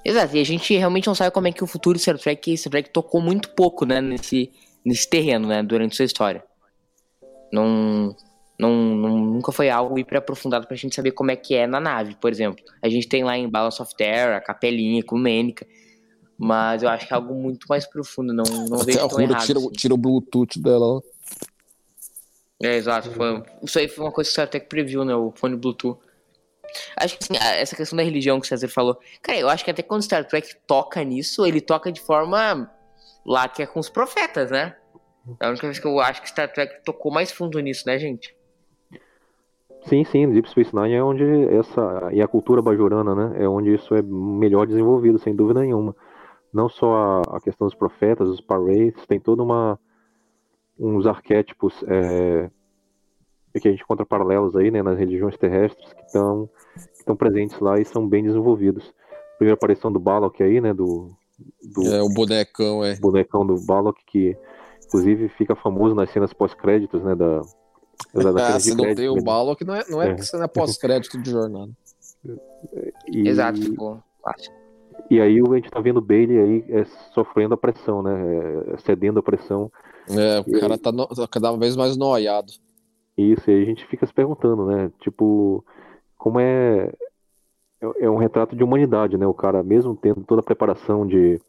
[0.05, 2.71] Exato, e a gente realmente não sabe como é que o futuro Star Trek, Star
[2.71, 4.51] Trek tocou muito pouco, né, nesse,
[4.85, 6.43] nesse terreno, né, durante sua história.
[7.51, 8.15] Não,
[8.59, 11.79] não, não nunca foi algo hiper aprofundado pra gente saber como é que é na
[11.79, 12.63] nave, por exemplo.
[12.81, 15.65] A gente tem lá em Balance of Terror, a capelinha ecumênica,
[16.37, 19.45] mas eu acho que é algo muito mais profundo, não, não Até vejo tão errado.
[19.45, 19.71] Tira, assim.
[19.71, 21.01] tira o Bluetooth dela.
[22.61, 23.11] É, exato.
[23.11, 25.99] Foi, isso aí foi uma coisa que você até que previu, né, o fone Bluetooth.
[26.95, 29.69] Acho que assim, essa questão da religião que o César falou, cara, eu acho que
[29.69, 32.71] até quando Star Trek toca nisso, ele toca de forma
[33.25, 34.75] lá que é com os profetas, né?
[35.39, 37.97] É a única vez que eu acho que Star Trek tocou mais fundo nisso, né,
[37.97, 38.35] gente?
[39.85, 42.09] Sim, sim, Deep Space Nine é onde essa.
[42.11, 43.43] E a cultura bajorana, né?
[43.43, 45.95] É onde isso é melhor desenvolvido, sem dúvida nenhuma.
[46.53, 49.79] Não só a, a questão dos profetas, os parades, tem toda uma.
[50.79, 52.49] uns arquétipos é,
[53.59, 56.49] que a gente encontra paralelos aí, né, nas religiões terrestres que estão
[57.05, 58.93] que presentes lá e são bem desenvolvidos.
[59.37, 61.11] Primeira aparição do Balok aí, né, do,
[61.61, 62.95] do é o bonecão, é.
[62.99, 64.37] Bonecão do Balok que
[64.85, 67.41] inclusive fica famoso nas cenas pós-créditos, né, da,
[68.13, 70.17] da ah, se não tem o Balok, não é, não é, é.
[70.17, 71.71] cena pós-crédito de jornada.
[73.07, 73.27] E...
[73.27, 74.51] Exato, ficou fácil.
[75.09, 78.13] E aí a gente tá vendo o Bailey aí é, sofrendo a pressão, né?
[78.73, 79.71] É, cedendo a pressão.
[80.09, 82.51] É, o cara tá, no, tá cada vez mais noiado.
[83.17, 84.91] Isso, e aí a gente fica se perguntando, né?
[84.99, 85.63] Tipo,
[86.17, 86.91] como é.
[87.83, 89.27] É, é um retrato de humanidade, né?
[89.27, 91.39] O cara, mesmo tendo toda a preparação de,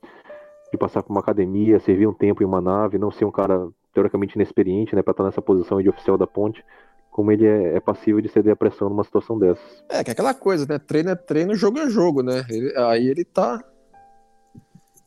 [0.72, 3.68] de passar por uma academia, servir um tempo em uma nave, não ser um cara
[3.92, 5.02] teoricamente inexperiente, né?
[5.02, 6.64] Pra estar nessa posição de oficial da ponte,
[7.10, 9.84] como ele é, é passível de ceder a pressão numa situação dessas.
[9.88, 10.78] É, que é aquela coisa, né?
[10.78, 12.44] Treino é treino, jogo é jogo, né?
[12.50, 13.62] Ele, aí ele tá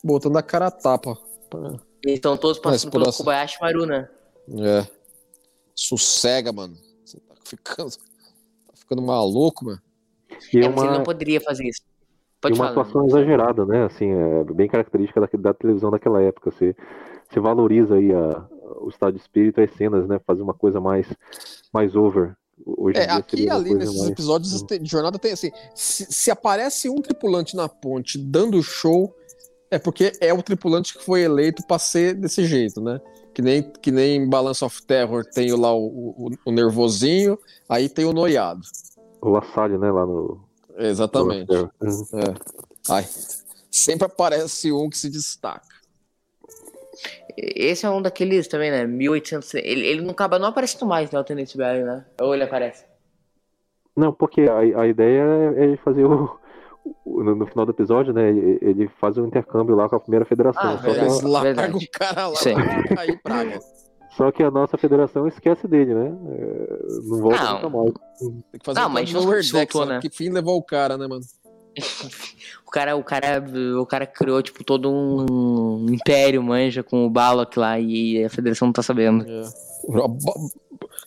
[0.02, 1.18] botando a cara a tapa.
[1.50, 1.60] Pra...
[2.04, 4.10] Eles estão todos passando pelo Kobayashi Maru, né?
[4.50, 4.88] É.
[5.76, 6.76] Sossega, mano.
[7.04, 7.92] Você tá ficando,
[8.68, 9.82] tá ficando maluco, mano.
[10.54, 10.86] E é, uma...
[10.86, 11.82] ele não poderia fazer isso.
[12.40, 13.86] Pode e uma falar, situação exagerada, né?
[13.86, 16.52] Assim, é bem característica da, da televisão daquela época.
[16.52, 16.76] Você,
[17.28, 18.46] você valoriza aí a,
[18.82, 20.20] o estado de espírito, as cenas, né?
[20.26, 21.08] Fazer uma coisa mais,
[21.74, 22.36] mais over.
[22.66, 24.12] Hoje é, aqui e ali nesses mais...
[24.12, 29.16] episódios de jornada tem assim: se, se, aparece um tripulante na ponte dando show,
[29.70, 33.00] é porque é o tripulante que foi eleito para ser desse jeito, né?
[33.34, 37.38] Que nem, que nem Balance of Terror tem lá o, o, o nervosinho,
[37.70, 38.62] aí tem o noiado.
[39.22, 39.92] O Lassalle, né?
[39.92, 40.40] Lá no.
[40.78, 41.52] Exatamente.
[41.52, 41.72] No
[42.20, 42.34] é.
[42.90, 43.06] Ai,
[43.72, 45.78] sempre aparece um que se destaca.
[47.38, 48.86] Esse é um daqueles também, né?
[48.86, 49.54] 1800.
[49.56, 52.06] Ele, ele não acaba não aparecendo mais no Alternate BR, né?
[52.20, 52.86] Ou ele aparece?
[53.96, 55.24] Não, porque a, a ideia
[55.56, 56.40] é fazer o,
[57.06, 60.26] no, no final do episódio, né, ele ele faz um intercâmbio lá com a primeira
[60.26, 60.62] federação.
[60.62, 61.06] Ah, só, que, verdade.
[61.06, 61.86] Eles largam verdade.
[61.86, 62.54] o cara lá Sim.
[62.54, 63.60] vai cair praga.
[64.18, 66.08] Só que a nossa federação esquece dele, né?
[66.08, 67.54] É, não volta Não.
[67.54, 67.94] nunca mais.
[68.52, 70.02] Tem que fazer Não, um mas não lower se decks, voltou, né?
[70.02, 71.24] Que fim levou o cara, né, mano?
[72.66, 73.42] O cara, o cara,
[73.82, 78.68] o cara criou, tipo, todo um império, manja, com o Balok lá e a federação
[78.68, 79.26] não tá sabendo.
[79.26, 79.44] É.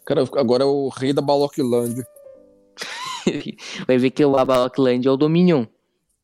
[0.06, 2.06] Cara, agora é o rei da Baloclândia.
[3.86, 5.66] Vai ver que o Balokland é o Dominion.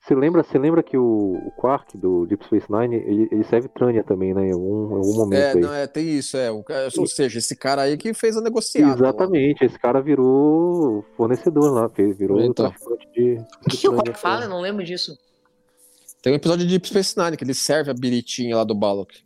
[0.07, 3.67] Você lembra, você lembra que o, o Quark do Deep Space Nine, ele, ele serve
[3.69, 4.47] Trânia também, né?
[4.49, 5.61] Em algum, algum momento É, aí.
[5.61, 6.49] não, é, tem isso, é.
[6.49, 8.93] O cara- ou seja, esse cara aí que fez a negociada.
[8.95, 12.71] Exatamente, esse cara virou fornecedor lá, fez- virou Então.
[12.71, 13.33] traficante de.
[13.65, 14.45] O que, que o cara fala?
[14.45, 15.11] Eu não lembro disso.
[15.11, 15.17] lá.
[16.23, 19.25] Tem um episódio de Deep Space Nine que ele serve a biritinha lá do Balok.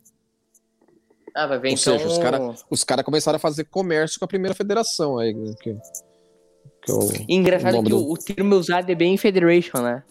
[1.35, 1.93] Ah, vai ver Ou então.
[1.99, 5.33] seja, os cara- Os caras começaram a fazer comércio com a primeira federação aí.
[5.33, 5.75] né, Que,
[6.83, 10.03] que é o- Engraçado o que do- o, o termo usado é bem Federation, né?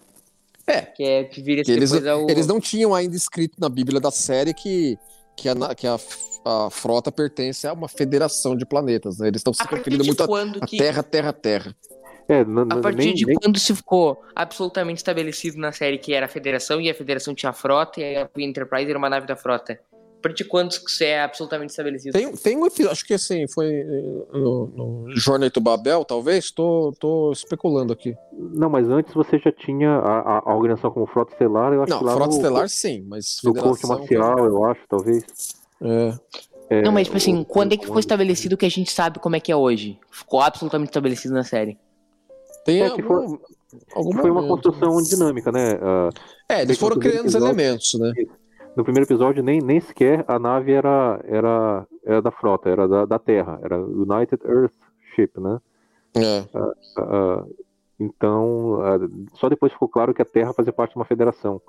[0.70, 0.83] É.
[0.83, 2.28] Que é que vira que eles, ao...
[2.30, 4.98] eles não tinham ainda escrito na Bíblia da série que,
[5.37, 5.98] que, a, que a,
[6.44, 9.18] a frota pertence a uma federação de planetas.
[9.18, 9.28] Né?
[9.28, 10.76] Eles estão se referindo muito a, quando a que...
[10.76, 11.76] Terra, Terra, Terra.
[12.28, 16.14] É, n- A partir nem, de nem- quando se ficou absolutamente estabelecido na série que
[16.14, 19.26] era a Federação e a Federação tinha a frota e a Enterprise era uma nave
[19.26, 19.80] da frota?
[20.20, 22.12] A partir de quando que isso é absolutamente estabelecido?
[22.12, 26.50] Tem, tem um episódio, acho que assim, foi eh, no, no Jornal to Babel, talvez,
[26.50, 28.14] tô, tô especulando aqui.
[28.30, 31.90] Não, mas antes você já tinha a, a, a organização como Frota Estelar, eu acho
[31.90, 33.87] Não, que lá Frota no, Estelar sim, mas no Corte.
[33.87, 35.24] Marcial, eu acho, talvez.
[35.80, 36.14] É.
[36.68, 38.92] É, Não, mas tipo assim, o- quando é que o- foi estabelecido que a gente
[38.92, 39.98] sabe como é que é hoje?
[40.11, 41.78] Ficou absolutamente estabelecido na série.
[42.66, 43.38] Tem É, algum,
[43.94, 44.48] algum Foi uma momento.
[44.62, 45.78] construção dinâmica, né?
[45.80, 46.11] Ah,
[46.46, 48.12] É, eles foram criando os elementos, né?
[48.76, 53.04] No primeiro episódio, nem, nem sequer a nave era, era, era da frota, era da,
[53.04, 54.74] da Terra, era United Earth
[55.14, 55.59] Ship, né?
[56.16, 56.44] É.
[56.98, 57.44] Ah,
[57.98, 58.98] então, ah,
[59.35, 61.61] só depois ficou claro que a Terra fazia parte de uma federação.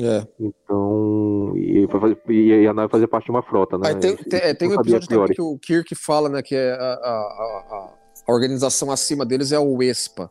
[0.00, 0.24] É.
[0.38, 1.88] Então, e,
[2.28, 3.88] e a nave fazia parte de uma frota, né?
[3.88, 6.54] Aí tem, tem, é, tem um a episódio também que o Kirk fala, né, que
[6.54, 7.94] é a, a, a-
[8.28, 10.30] a organização acima deles é o ESPA.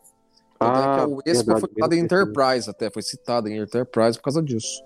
[0.58, 2.30] Tanto é Ah, que o ESPA verdade, foi citado em esquecido.
[2.30, 4.82] Enterprise até, foi citado em Enterprise por causa disso.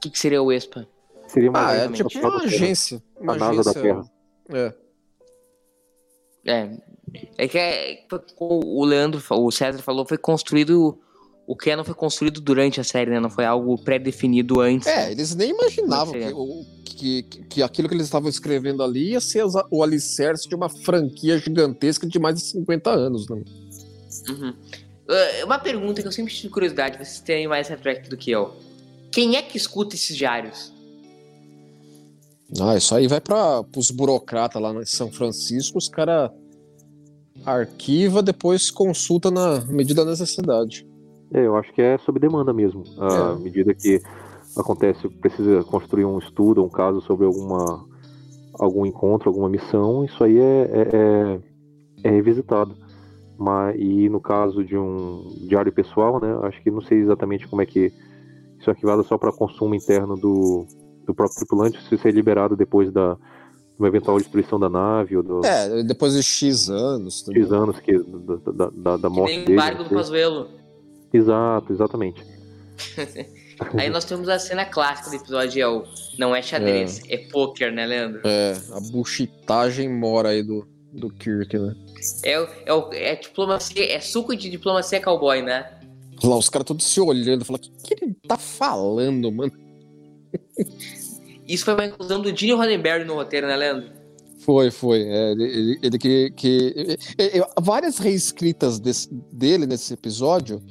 [0.00, 0.88] O que, que seria o ESPA?
[1.28, 3.02] Seria uma Ah, é tipo uma agência.
[3.20, 3.82] Uma A NASA da agência.
[3.82, 4.10] Terra.
[4.48, 4.74] É.
[6.46, 6.70] É.
[7.36, 8.04] É que é,
[8.38, 10.98] o Leandro, o César falou, foi construído.
[11.46, 13.18] O que não foi construído durante a série, né?
[13.20, 14.86] Não foi algo pré-definido antes.
[14.86, 19.20] É, eles nem imaginavam que, o- que, que, aquilo que eles estavam escrevendo ali ia
[19.20, 23.42] ser o alicerce de uma franquia gigantesca de mais de 50 anos, né?
[24.28, 24.54] Uhum.
[25.08, 28.54] Ah, Uma pergunta que eu sempre tive curiosidade, vocês têm mais retract do que eu.
[29.12, 30.72] Quem é que escuta esses diários?
[32.60, 36.30] Ah, isso aí vai para os burocratas lá em São Francisco, os caras
[37.44, 40.86] arquiva, depois consulta na medida da necessidade.
[41.32, 42.82] É, eu acho que é sob demanda mesmo.
[42.98, 43.42] À É.
[43.42, 44.00] medida que
[44.56, 47.88] acontece, precisa construir um estudo, um caso sobre alguma
[48.58, 51.40] algum encontro, alguma missão, isso aí é, é, é-
[52.08, 52.76] é revisitado.
[53.38, 57.62] Mas, e no caso de um diário pessoal, né, acho que não sei exatamente como
[57.62, 57.90] é que
[58.60, 60.66] isso é arquivado só para consumo interno do,
[61.06, 65.16] do próprio tripulante, se isso é liberado depois da de uma eventual destruição da nave
[65.16, 67.20] ou do É, depois de X anos.
[67.20, 67.62] X entendeu?
[67.62, 69.52] anos que, da, da, da, da Que morte nem dele.
[69.54, 69.96] embargo do sei.
[69.96, 70.48] Pazuello.
[71.12, 72.22] Exato, exatamente.
[73.76, 75.84] Aí nós temos a cena clássica do episódio, é o
[76.18, 78.20] não é xadrez, é, poker, né, Leandro?
[78.24, 81.74] É, a buchitagem mora aí do, do Kirk, né?
[82.24, 82.32] É,
[82.66, 85.78] é, o- é diplomacia, é suco de diplomacia cowboy, né?
[86.22, 89.52] Lá, os caras todos se olhando, falando, o que, que ele tá falando, mano?
[91.46, 93.90] Isso foi uma inclusão do Gene Roddenberry no roteiro, né, Leandro?
[94.40, 95.02] Foi, foi.
[95.02, 96.30] É, ele, ele, que.
[96.30, 100.62] que é, é, várias reescritas desse- dele nesse episódio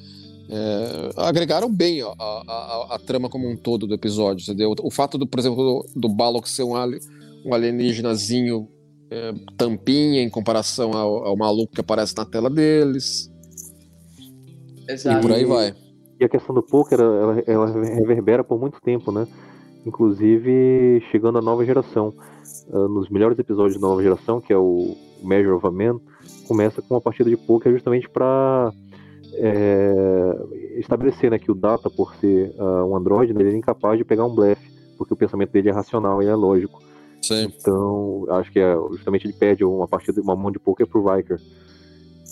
[0.49, 4.73] é, agregaram bem ó, a, a- a trama como um todo do episódio, entendeu?
[4.81, 6.99] O fato, do, por exemplo, do, do Balok ser um, ali-
[7.45, 8.67] um alienígenazinho
[9.11, 13.29] é, tampinha em comparação ao, ao maluco que aparece na tela deles.
[14.89, 15.73] E por aí vai.
[16.19, 19.27] E a questão do poker, ela, ela reverbera por muito tempo, né?
[19.85, 22.13] Inclusive chegando à nova geração.
[22.71, 25.99] Ah, nos melhores episódios da nova geração, que é o Measure of a Man,
[26.47, 28.71] começa com uma partida de poker justamente para
[30.77, 34.03] estabelecer né, que o Data, por ser ah, um androide, né, ele é incapaz de
[34.03, 36.81] pegar um blefe, porque o pensamento dele é racional e é lógico.
[37.21, 37.53] Sim.
[37.57, 41.39] Então, acho que é, justamente ele pede uma partida, uma mão de poker pro Riker.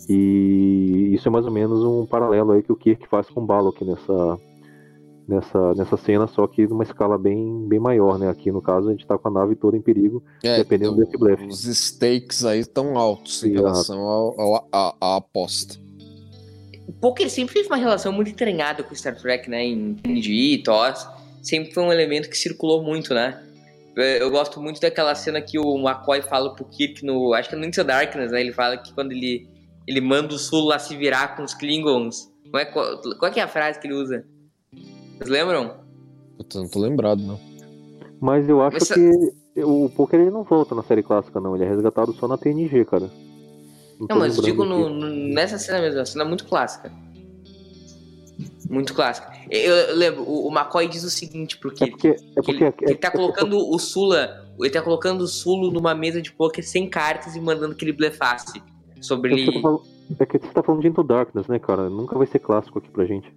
[0.09, 3.45] E isso é mais ou menos um paralelo aí que o Kirk faz com o
[3.45, 4.39] Balok nessa,
[5.27, 8.29] nessa, nessa cena, só que numa escala bem, bem maior, né?
[8.29, 11.03] Aqui no caso a gente tá com a nave toda em perigo, É, dependendo então,
[11.05, 11.45] desse blefe.
[11.47, 15.75] Os stakes aí estão altos em relação ao, ao- à- à aposta.
[16.87, 19.65] o poker sempre fez uma relação muito entranhada com Star Trek, né?
[19.65, 21.05] Em TNG e TOS.
[21.43, 23.43] Sempre foi um elemento que circulou muito, né?
[23.95, 27.33] Eu, gosto muito daquela cena que o McCoy fala pro Kirk no.
[27.33, 28.41] Acho que é no Into Darkness, né?
[28.41, 29.47] Ele fala que quando ele,
[29.87, 32.31] ele manda o Sul lá se virar com os Klingons.
[32.51, 34.25] Qual é, qual, qual é a frase que ele usa?
[35.17, 35.79] Vocês lembram?
[36.37, 37.39] Puta, não tô lembrado, não.
[38.21, 41.55] Mas eu acho Essa- que o Poker ele não volta na série clássica, não.
[41.55, 43.09] Ele é resgatado só na TNG, cara.
[43.99, 46.91] tô Não, mas eu digo no- no- nessa cena mesmo, a cena muito clássica.
[48.69, 49.31] Muito clássica.
[49.49, 52.07] Eu, eu lembro, o, o McCoy diz o seguinte pro É porque.
[52.09, 54.45] É que porque ele, que ele é- tá é- colocando o Sula.
[54.59, 57.93] Ele tá colocando o Sulo numa mesa de poker sem cartas e mandando que ele
[57.93, 58.61] blefasse.
[59.01, 59.61] Sobre é que você tá ele.
[59.61, 59.81] falando-
[60.19, 61.89] é que você tá falando de Into Darkness, né, cara?
[61.89, 63.27] Nunca vai ser clássico aqui pra gente.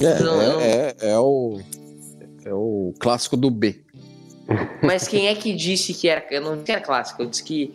[0.00, 0.60] É, Não, não.
[0.60, 1.58] é, é, é o.
[2.44, 3.82] É o clássico do B.
[4.82, 6.24] Mas quem é que disse que era.
[6.30, 7.74] Eu não disse que era clássico, eu disse que.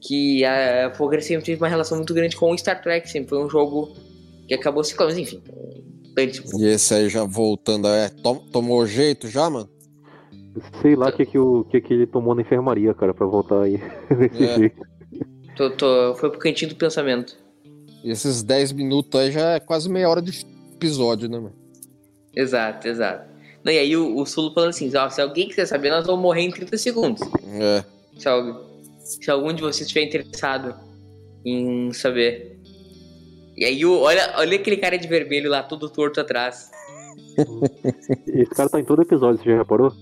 [0.00, 3.44] Que a Poker sempre teve uma relação muito grande com o Star Trek, sempre foi
[3.44, 3.96] um jogo
[4.46, 4.94] que acabou se.
[4.96, 5.42] Mas enfim.
[6.58, 9.68] E esse aí já voltando, é, tom- tomou jeito já, mano?
[10.82, 13.62] Sei lá o que, que, o que, que ele tomou na enfermaria, cara, pra voltar
[13.62, 13.76] aí
[14.18, 14.56] desse É.
[14.56, 14.82] jeito.
[15.58, 17.36] Tô, tô, foi pro cantinho do pensamento.
[18.04, 21.54] E esses 10 minutos aí já é quase meia hora de episódio, né, mano?
[22.34, 23.28] Exato, exato.
[23.64, 26.22] Não, e aí o, o Sulo falando assim: ó, se alguém quiser saber, nós vamos
[26.22, 27.20] morrer em 30 segundos.
[27.60, 27.84] É.
[28.16, 28.64] Se, al-
[28.98, 30.74] se algum de vocês estiver interessado
[31.44, 32.56] em saber.
[33.56, 36.70] E aí, olha, olha aquele cara de vermelho lá, todo torto atrás.
[38.28, 39.92] Esse cara tá em todo episódio, você já reparou?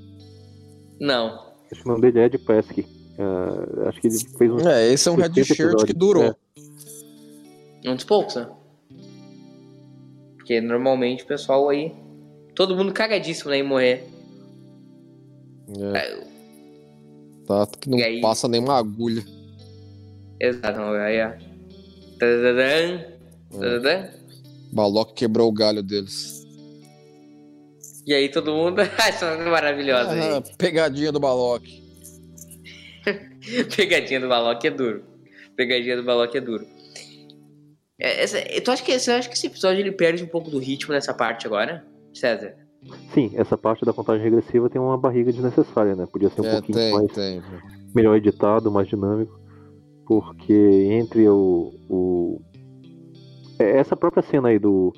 [1.01, 1.47] Não.
[1.73, 2.87] Acho que o nome dele é Ed Pesky.
[3.19, 4.69] É, acho que ele fez um.
[4.69, 6.25] É, esse é um red 80 shirt que durou.
[6.25, 6.35] é.
[7.89, 8.49] Um dos poucos, né?
[10.37, 11.93] Porque normalmente o pessoal aí.
[12.55, 13.59] Todo mundo cagadíssimo, né?
[13.59, 14.07] Em morrer.
[15.95, 15.99] É.
[15.99, 16.27] É,
[17.47, 18.21] Tá, que não aí?
[18.21, 19.25] passa nenhuma agulha.
[20.41, 21.31] Exato, aí, ó.
[22.19, 23.05] Tadadã,
[23.53, 24.09] tadadã.
[24.73, 26.45] Balok quebrou o galho deles.
[28.05, 28.81] E aí todo mundo.
[28.99, 30.43] Essa é maravilhosa Ah, aí.
[30.59, 31.83] pegadinha do Balok.
[33.77, 35.05] Pegadinha do Balok é duro.
[35.57, 36.67] Pegadinha do Balok é duro.
[37.99, 40.59] É, essa, tu acha que, você acha que esse episódio ele perde um pouco do
[40.59, 42.55] ritmo nessa parte agora, César?
[43.15, 46.07] Sim, essa parte da contagem regressiva tem uma barriga desnecessária, né?
[46.07, 47.43] Podia ser um É, pouquinho tem, mais tem.
[47.95, 49.41] melhor editado, mais dinâmico.
[50.07, 50.53] Porque
[50.93, 51.73] entre o.
[51.89, 52.41] o-
[53.59, 54.93] é, Essa própria cena aí do,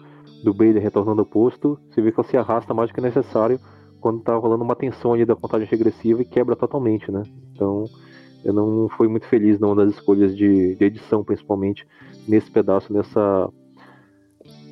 [0.44, 3.58] do Bailey retornando ao posto, você vê que ela se arrasta mais do que necessário
[4.00, 7.22] quando tá rolando uma tensão ali da contagem regressiva e quebra totalmente, né?
[7.52, 7.84] Então
[8.44, 11.86] eu não fui muito feliz numa das escolhas de, de edição, principalmente
[12.26, 13.50] nesse pedaço, nessa,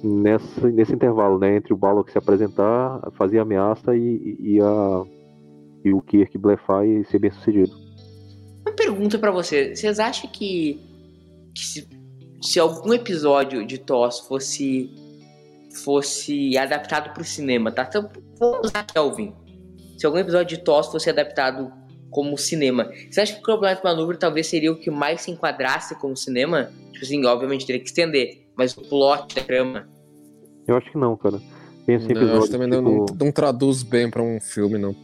[0.03, 1.57] nessa, nesse intervalo, né?
[1.57, 5.05] Entre o Balog se apresentar, fazer ameaça e, e, a,
[5.85, 7.73] e o Kirk blefar e ser bem sucedido.
[8.67, 9.75] Uma pergunta pra você.
[9.75, 10.81] Vocês acham que,
[11.55, 11.89] que se,
[12.41, 15.06] se algum episódio de TOS fosse
[15.85, 17.85] fosse adaptado pro cinema, tá?
[17.89, 18.09] Então,
[18.39, 19.35] vamos usar Kelvin.
[19.99, 21.73] Se algum episódio de TOS fosse adaptado
[22.11, 25.95] como cinema, você acha que o Campeonato Manubra talvez seria o que mais se enquadrasse
[25.99, 26.71] como cinema?
[26.93, 29.89] Tipo assim, obviamente teria que estender, mas o plot da trama.
[30.67, 31.41] Eu acho que não, cara.
[31.87, 34.23] Penso em Não, eu episódios acho que também não, tipo, não, não traduz bem pra
[34.23, 34.95] um filme, não.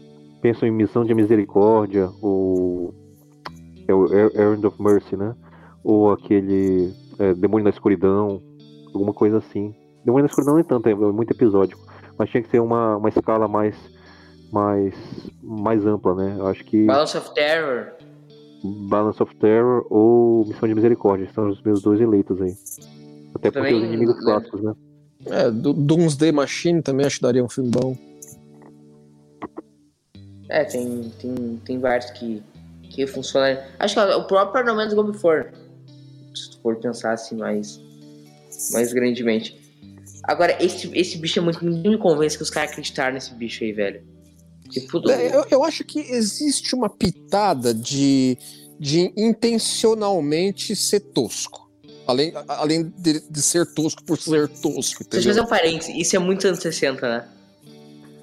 [0.40, 2.92] penso em Missão de Misericórdia, ou
[3.86, 5.34] é o Er- Errand of Mercy, né?
[5.84, 8.42] Ou aquele é, Demônio na Escuridão,
[8.92, 9.74] alguma coisa assim.
[10.04, 11.80] Demônio na Escuridão nem tanto, é muito episódico,
[12.18, 13.76] mas tinha que ser uma, uma escala mais
[14.52, 14.94] mais
[15.42, 16.36] mais ampla, né?
[16.38, 17.92] Eu acho que Balance of Terror.
[18.64, 22.54] Balance of Terror ou Missão de Misericórdia são os meus dois eleitos aí.
[23.34, 24.74] Até porque Também, os inimigos clássicos, né?
[25.26, 27.96] É, do Doomsday Machine também acho que daria um filme bom.
[30.48, 32.42] É, tem, tem, tem vários que,
[32.90, 33.58] que funcionam.
[33.78, 35.46] Acho que o próprio Ornamentos Go Before.
[36.34, 37.80] Se tu for pensar assim mais,
[38.72, 39.61] mais grandemente.
[40.24, 41.64] Agora, esse, esse bicho é muito.
[41.64, 44.02] Ninguém me convence que os caras acreditaram nesse bicho aí, velho.
[44.70, 48.38] Tipo, do- É, Eu, eu acho que existe uma pitada de,
[48.78, 51.70] de intencionalmente ser tosco.
[52.06, 55.44] Além, a- além de, de ser tosco por ser tosco, Deixa eu fazer entendeu?
[55.44, 55.94] um parênteses.
[55.96, 57.28] Isso é muito anos 60, né?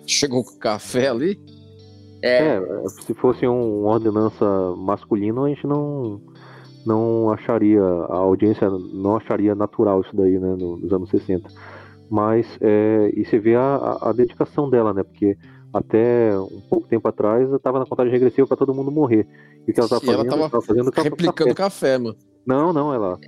[0.08, 1.40] Chegou com café ali.
[2.22, 2.56] É.
[2.58, 2.62] É,
[3.06, 4.46] se fosse um ordenança
[4.78, 6.22] masculino, a gente não
[6.86, 11.48] não acharia, a audiência não acharia natural isso daí, né, no- nos anos 60.
[12.10, 15.38] Mas, é, e você vê a, a- dedicação dela, né, porque
[15.72, 19.28] até um pouco tempo atrás ela estava na contagem regressiva para todo mundo morrer.
[19.68, 20.30] E o que ela estava E ela fazendo?
[20.30, 21.10] tava Ela tava fazendo café.
[21.10, 22.18] replicando café, mano.
[22.46, 23.20] Não, não, ela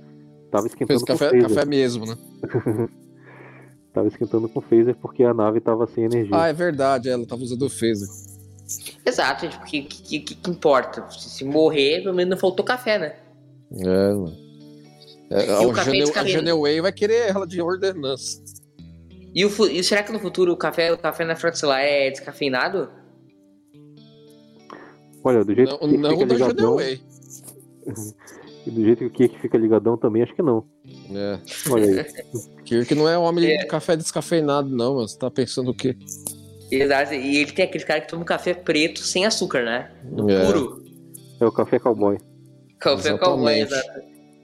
[0.46, 1.48] estava esquentando Fez com café, phaser.
[1.48, 2.16] café mesmo, né?
[3.92, 6.34] Tava esquentando com phaser porque a nave estava sem energia.
[6.34, 8.08] Ah, é verdade, ela tava usando o phaser.
[9.04, 11.06] Exato, gente, porque o que, que, que importa?
[11.10, 13.16] Se, se morrer, pelo menos não faltou café, né?
[13.70, 14.32] É, mano.
[15.30, 16.46] É, o a café Genel- a descafeinado.
[16.46, 18.41] Geneway vai querer ela de ordenança.
[19.34, 22.10] E, o, e será que no futuro o café, o café na frota celular é
[22.10, 22.90] descafeinado?
[25.24, 26.76] Olha, do jeito Não, que o Kirk não fica da ligadão,
[28.66, 30.64] e do jeito que o Kirk fica ligadão também, acho que não.
[31.14, 31.38] É.
[31.70, 32.06] Olha aí.
[32.64, 33.58] Kirk não é homem É.
[33.58, 35.96] de café descafeinado, não, mas você tá pensando o quê?
[36.70, 37.14] Exato.
[37.14, 39.90] E ele tem aquele cara que toma um café preto sem açúcar, né?
[40.04, 40.44] No É.
[40.46, 40.82] puro.
[41.40, 42.18] É o café cowboy.
[42.78, 43.20] Café Exatamente.
[43.24, 44.00] cowboy, exato.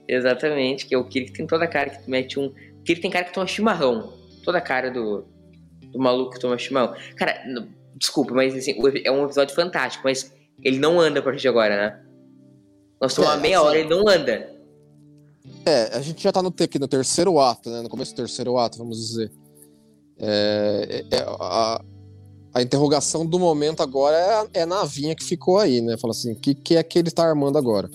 [0.07, 2.51] Exatamente, que é o Kirk tem toda a cara que mete um.
[2.85, 4.13] Kirk tem cara que toma chimarrão.
[4.43, 5.25] Toda a cara do,
[5.91, 6.93] do maluco que toma chimarrão.
[7.15, 7.41] Cara,
[7.95, 10.33] desculpa, mas assim, é um episódio fantástico, mas
[10.63, 11.99] ele não anda a partir de agora, né?
[13.01, 14.55] Nós estamos É, meia assim- hora, ele não anda.
[15.65, 17.81] É, a gente já tá no, aqui no terceiro ato, né?
[17.81, 19.31] No começo do terceiro ato, vamos dizer.
[20.17, 21.81] É, é- é a,
[22.53, 24.17] a interrogação do momento agora
[24.53, 25.97] é é a navinha que ficou aí, né?
[25.97, 27.89] Fala assim, o que, que é que ele tá armando agora?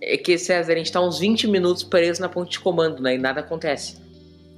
[0.00, 3.14] É que, César, a gente tá uns 20 minutos preso na ponte de comando, né?
[3.14, 3.96] E nada acontece.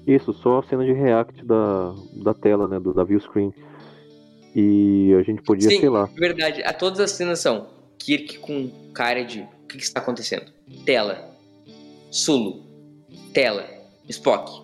[0.07, 2.79] Isso, só a cena de react da, da tela, né?
[2.79, 3.53] Do, da view screen.
[4.55, 5.81] E a gente podia, Sim.
[5.81, 6.09] sei lá.
[6.15, 7.67] Verdade, a todas as cenas são
[7.99, 10.47] Kirk com cara de o que, que está acontecendo?
[10.85, 11.31] Tela,
[12.11, 12.63] Sulu,
[13.35, 13.67] tela,
[14.09, 14.63] Spock,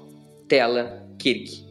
[0.48, 1.66] tela, Kirk,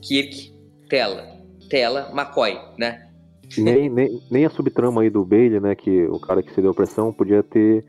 [0.00, 0.54] Kirk,
[0.88, 1.26] tela,
[1.68, 3.08] tela, McCoy, né?
[3.58, 5.74] Nem, nem, nem a subtrama aí do Bailey, né?
[5.74, 7.84] Que o cara que cedeu a pressão podia ter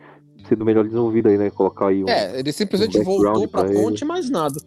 [0.47, 1.51] sido melhor desenvolvida aí, né?
[1.51, 2.09] Colocar aí um.
[2.09, 3.82] É, ele simplesmente um voltou pra pra ele.
[3.82, 4.59] ponte, mais nada.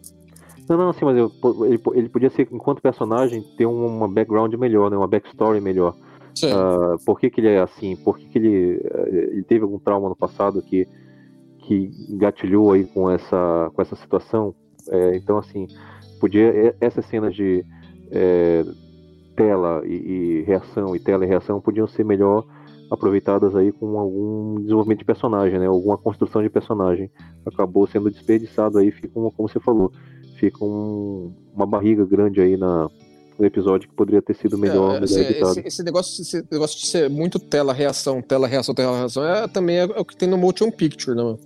[0.67, 1.31] Não, não, assim, mas eu-
[1.65, 4.97] ele, ele podia ser, enquanto personagem, ter um, uma background melhor, né?
[4.97, 5.95] Uma backstory melhor.
[6.35, 6.51] Sim.
[6.51, 7.95] Ah, por que, que ele é assim?
[7.97, 10.87] Por que, que ele, eh, ele teve algum trauma no passado que,
[11.59, 14.53] que gatilhou aí com essa, com essa situação?
[14.89, 15.67] É, então, assim,
[16.19, 17.63] podia essas cenas de
[18.11, 18.65] eh,
[19.35, 22.43] tela e, e reação e tela e reação podiam ser melhor
[22.89, 25.67] aproveitadas aí com algum desenvolvimento de personagem, né?
[25.67, 27.09] Alguma construção de personagem.
[27.45, 29.91] Acabou sendo desperdiçado aí, fica uma, como você falou,
[30.39, 32.89] fica um- uma barriga grande aí na,
[33.37, 35.51] no episódio que poderia ter sido melhor, É, melhor editado.
[35.51, 39.47] esse, esse negócio, esse negócio de ser muito tela, reação, tela, reação, tela, reação, é,
[39.47, 41.37] também é, é o que tem no motion picture, né?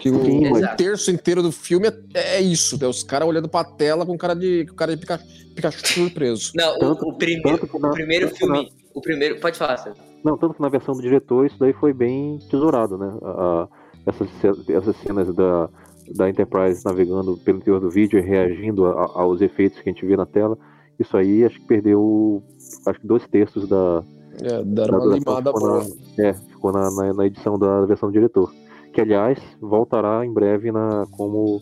[0.00, 2.86] Que o, Sim, um mas- terço inteiro do filme é, é isso, né?
[2.86, 5.24] Os caras olhando pra tela com cara de, com cara de Pikachu,
[5.54, 6.52] Pikachu surpreso.
[6.54, 9.78] Não, o- Tanto- o, primeiro, tanto que na- o primeiro filme, o primeiro, pode falar,
[9.78, 9.96] César.
[10.22, 13.12] Não, tanto que na versão do diretor isso daí foi bem tesourado, né?
[13.22, 13.68] A- a-
[14.06, 14.28] essas,
[14.68, 15.68] essas cenas da,
[16.14, 20.04] da Enterprise navegando pelo interior do vídeo e reagindo a- aos efeitos que a gente
[20.04, 20.56] vê na tela,
[20.98, 22.42] isso aí acho que perdeu
[22.86, 24.02] acho que dois terços da,
[24.42, 25.84] É, deram da uma limada ficou boa.
[26.18, 28.52] na, é, ficou na, na, na edição da versão do diretor.
[28.92, 31.60] Que aliás voltará em breve na, como,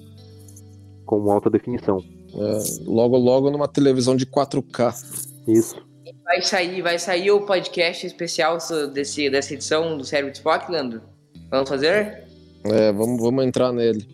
[1.06, 1.98] como alta definição.
[2.34, 4.94] É, logo, logo numa televisão de 4K.
[5.48, 5.76] Isso.
[6.24, 8.58] Vai sair, vai sair o podcast especial
[8.92, 11.00] desse, dessa edição do Cérebro de Spock, Leandro?
[11.50, 12.24] Vamos fazer?
[12.64, 14.06] É, vamos, vamos entrar nele.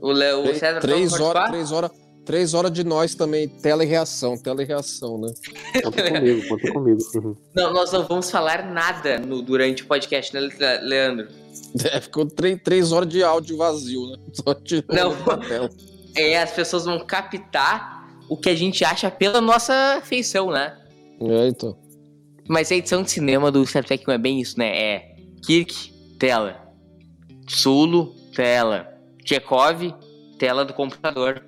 [0.00, 1.90] O, Le, o Três, César três horas, três horas,
[2.24, 5.32] três horas de nós também, tela e reação, tela e reação, né?
[5.82, 7.38] Conta comigo, conta comigo.
[7.54, 11.28] Não, nós não vamos falar nada no, durante o podcast, né, Le- Leandro?
[11.92, 14.16] É, ficou três, três horas de áudio vazio, né?
[14.32, 14.56] Só
[14.88, 15.14] Não.
[16.16, 20.76] É, as pessoas vão captar o que a gente acha pela nossa feição, né?
[21.20, 21.76] É, então.
[22.48, 24.76] Mas a edição de cinema do Star Trek 1 é bem isso, né?
[24.76, 26.56] É Kirk, tela.
[27.48, 28.88] Sulu, tela.
[29.34, 29.94] Chekhov,
[30.38, 31.44] tela do computador.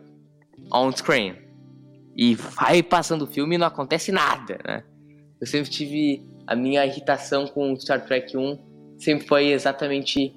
[0.72, 1.34] On screen.
[2.16, 4.84] E vai passando o filme e não acontece nada, né?
[5.40, 6.22] Eu sempre tive.
[6.46, 8.58] A minha irritação com Star Trek 1
[8.98, 10.32] sempre foi exatamente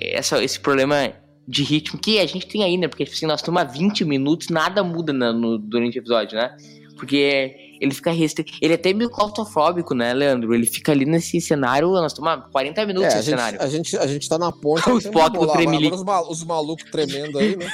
[0.00, 1.12] essa, esse problema
[1.46, 2.88] de ritmo que a gente tem aí, né?
[2.88, 6.56] Porque assim, nós há 20 minutos, nada muda na- no, durante o episódio, né?
[6.96, 8.52] Porque ele fica restrito.
[8.60, 10.54] Ele é até meio claustrofóbico, né, Leandro?
[10.54, 13.62] Ele fica ali nesse cenário, nós há 40 É, minutos a, nesse gente, cenário.
[13.62, 14.82] a, gente, a gente tá na ponte.
[14.90, 15.52] O tem Spock uma do bola.
[15.52, 15.94] Agora, Tremelique.
[15.94, 17.66] agora os, ma- os malucos tremendo aí, né?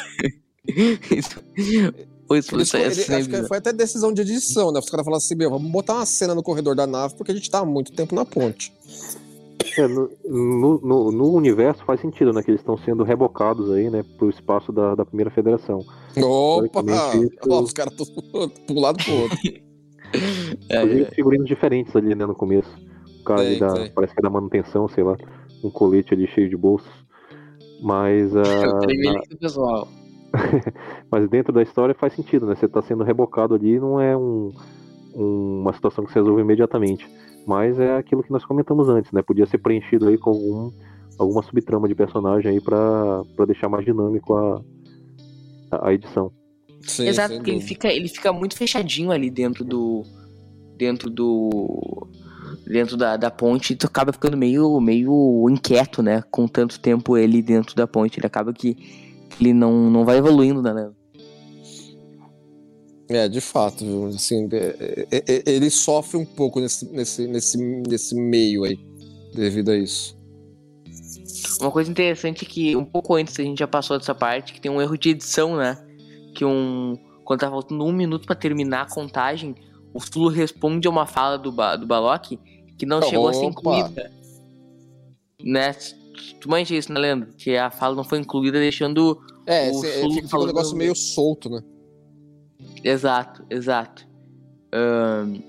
[1.10, 1.40] Isso.
[2.32, 4.78] Isso, Ele isso foi- é ele- acho sempre- que foi até decisão de edição, né?
[4.78, 7.34] Os caras falaram assim, meu, vamos botar uma cena no corredor da nave porque a
[7.34, 8.72] gente tá há muito tempo na ponte.
[9.76, 12.42] É, no, no, no- universo faz sentido, né?
[12.42, 14.04] Que eles estão sendo rebocados aí, né?
[14.18, 15.84] Pro espaço da, da primeira federação.
[16.22, 16.82] Opa!
[17.16, 19.38] Isso- Ó, os caras estão pro lado pro outro.
[20.68, 22.26] É, Inclusive figurinos diferentes ali, né?
[22.26, 22.70] No começo.
[23.20, 23.92] O cara ali Tem, da, tem.
[23.92, 25.16] parece que é da manutenção, sei lá.
[25.62, 26.90] Um colete ali cheio de bolsos.
[27.82, 29.88] Mas, é ah, tremelique do pessoal.
[31.10, 32.54] mas dentro da história faz sentido, né?
[32.54, 34.52] Você tá sendo rebocado ali, não é um,
[35.14, 37.06] um- uma situação que se resolve imediatamente.
[37.46, 39.22] Mas é aquilo que nós comentamos antes, né?
[39.22, 40.70] Podia ser preenchido aí com algum,
[41.18, 44.60] alguma subtrama de personagem aí pra deixar mais dinâmico a,
[45.72, 46.30] a, a edição.
[46.86, 50.04] Sim, Exato, porque ele fica, ele fica muito fechadinho ali dentro do.
[50.76, 52.08] Dentro do.
[52.66, 56.22] dentro da, da ponte, tu acaba ficando meio, meio inquieto, né?
[56.30, 58.18] Com tanto tempo ele dentro da ponte.
[58.18, 60.96] Ele acaba que, que ele não, não vai evoluindo, né, Leandro?
[63.08, 64.06] É, de fato, viu?
[64.06, 68.78] Assim, é, é, é, ele sofre um pouco nesse, nesse, nesse, nesse meio aí,
[69.34, 70.16] devido a isso.
[71.60, 74.60] Uma coisa interessante é que um pouco antes a gente já passou dessa parte, que
[74.60, 75.76] tem um erro de edição, né?
[76.34, 76.98] Que um.
[77.24, 79.54] Quando tá faltando um minuto para terminar a contagem,
[79.94, 82.38] o Sulu responde a uma fala do, ba do Balok
[82.76, 84.10] que não chegou a ser incluída.
[85.42, 85.72] Né?
[86.40, 87.28] Tu manja isso, né, Leandro?
[87.36, 89.20] Que a fala não foi incluída, deixando.
[89.46, 91.62] É, o esse, fica, fica um negócio meio solto, né?
[92.82, 94.06] Exato, exato.
[94.72, 95.42] Um,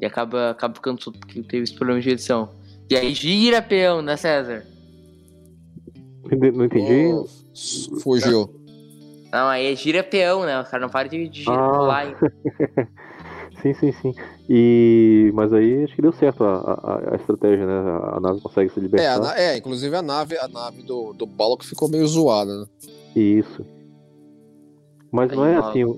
[0.00, 2.50] e acaba, acaba ficando solto porque teve esse problema de edição.
[2.88, 4.66] E aí gira peão, né, César?
[6.24, 7.12] Não entendi.
[7.12, 7.26] Oh,
[8.00, 8.59] fugiu.
[9.32, 10.60] Não, aí é gira peão, né?
[10.60, 11.80] O cara não para de, de girar ah.
[11.82, 12.02] lá.
[13.62, 14.14] sim, sim, sim.
[14.48, 15.30] E...
[15.34, 18.00] Mas aí acho que deu certo a, a, a estratégia, né?
[18.12, 19.38] A nave consegue se libertar.
[19.38, 22.66] É, é inclusive a nave, a nave do, do Balok ficou meio zoada, né?
[23.14, 23.64] Isso.
[25.12, 25.90] Mas aí, não é assim um,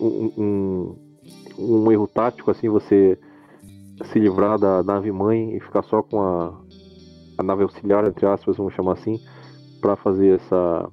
[0.00, 0.96] um, um,
[1.58, 3.18] um, erro tático, assim, você
[4.12, 6.60] se livrar da nave mãe e ficar só com a,
[7.38, 9.20] a nave auxiliar, entre aspas, vamos chamar assim,
[9.80, 10.88] para fazer essa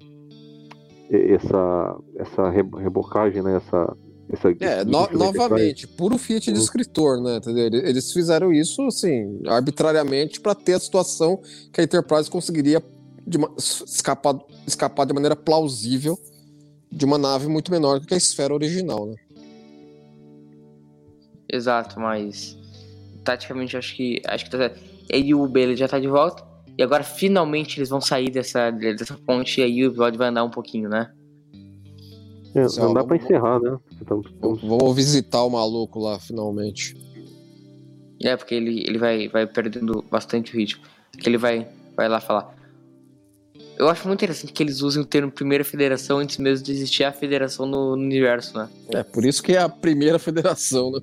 [1.14, 3.58] essa essa rebocagem, né?
[3.58, 3.96] Essa,
[4.30, 7.38] essa é, no, novamente, puro Fiat de escritor, né?
[7.38, 7.66] Entendeu?
[7.66, 11.40] Eles fizeram isso assim arbitrariamente para ter a situação
[11.72, 12.82] que a Enterprise conseguiria
[13.26, 14.38] de uma, escapar,
[14.68, 16.18] escapar de maneira plausível
[16.92, 19.16] de uma nave muito menor do que a esfera original, né?
[21.52, 22.58] Exato, mas
[23.24, 24.80] taticamente acho que acho que tá certo.
[25.12, 26.53] E o Bailey já tá de volta.
[26.78, 30.44] E agora finalmente eles vão sair dessa, dessa ponte e aí o episódio vai andar
[30.44, 31.12] um pouquinho, né?
[32.56, 33.78] É, não dá pra encerrar, né?
[34.00, 36.96] Então, Vamos visitar o maluco lá, finalmente.
[38.22, 40.84] É, porque ele, ele vai, vai perdendo bastante o ritmo.
[41.18, 42.56] Que ele vai, vai lá falar.
[43.78, 47.04] Eu acho muito interessante que eles usem o termo Primeira Federação antes mesmo de existir
[47.04, 48.70] a federação no, no universo, né?
[48.90, 51.00] É, por isso que é a primeira federação, né?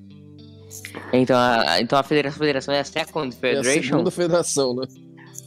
[1.13, 3.71] Então a, então a federação, federação é a Second Federation?
[3.71, 4.87] É a segunda federação, né?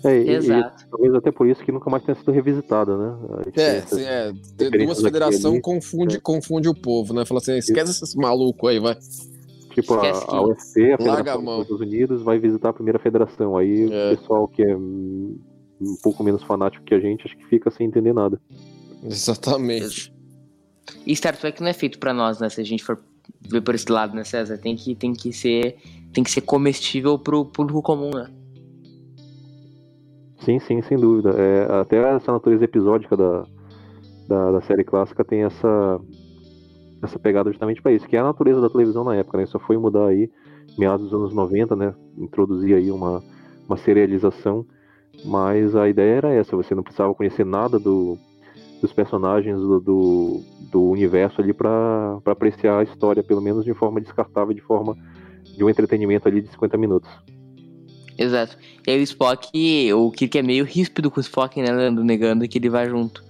[0.04, 0.84] É, Exato.
[0.84, 3.16] E, talvez até por isso que nunca mais tenha sido revisitada, né?
[3.56, 4.34] É, sim, é.
[4.58, 6.20] Ter duas federações confunde, é.
[6.20, 7.26] confunde o povo, né?
[7.26, 8.04] Fala assim, esquece isso.
[8.04, 8.98] esses malucos aí, vai.
[9.74, 13.58] Tipo, a, a UFC, a Federação dos Estados Unidos, vai visitar a primeira federação.
[13.58, 14.12] Aí é.
[14.12, 15.38] o pessoal que é um
[16.02, 18.40] pouco menos fanático que a gente, acho que fica sem entender nada.
[19.04, 20.14] Exatamente.
[21.06, 22.50] E Star Trek não é feito para nós, né?
[22.50, 23.00] Se a gente for
[23.42, 24.58] ver por esse lado, né, César?
[24.58, 25.78] Tem que, tem que ser
[26.14, 28.30] tem que ser comestível pro público comum, né?
[30.44, 31.32] Sim, sim, sem dúvida.
[31.32, 33.46] É, até essa natureza episódica da,
[34.28, 36.00] da, da, série clássica tem essa,
[37.02, 39.46] essa pegada justamente para isso, que é a natureza da televisão na época, né?
[39.46, 40.30] Só foi mudar aí,
[40.78, 41.94] meados dos anos 90, né?
[42.18, 43.24] Introduzir aí uma,
[43.66, 44.66] uma serialização,
[45.24, 48.18] mas a ideia era essa, você não precisava conhecer nada do,
[48.82, 54.02] dos personagens do, do, do universo ali para apreciar a história, pelo menos de forma
[54.02, 54.94] descartável, de forma
[55.56, 57.10] de um entretenimento ali de 50 minutos.
[58.18, 58.58] Exato.
[58.86, 62.48] E aí o Spock, o Kirk é meio ríspido com o Spock, né, Leandro, negando
[62.48, 63.24] que ele vai junto.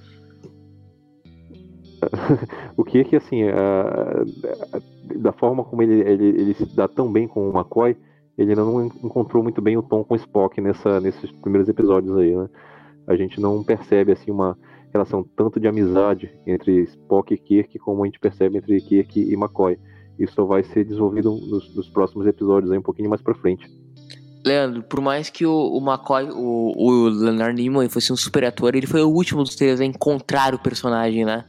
[2.76, 3.44] o Kirk, assim,
[5.16, 7.96] da forma como ele, ele, ele se dá tão bem com o McCoy,
[8.38, 12.36] ele não encontrou muito bem o tom com o Spock nessa, nesses primeiros episódios aí,
[12.36, 12.50] né?
[13.06, 14.58] A gente não percebe, assim, uma
[14.92, 19.34] relação tanto de amizade entre Spock e Kirk como a gente percebe entre Kirk e
[19.34, 19.78] McCoy.
[20.18, 23.70] Isso vai ser desenvolvido nos, nos próximos episódios aí, um pouquinho mais pra frente.
[24.46, 28.76] Leandro, por mais que o, o McCoy, o, o Leonard Nimoy fosse um super ator,
[28.76, 31.46] ele foi o último dos três a encontrar o personagem, né?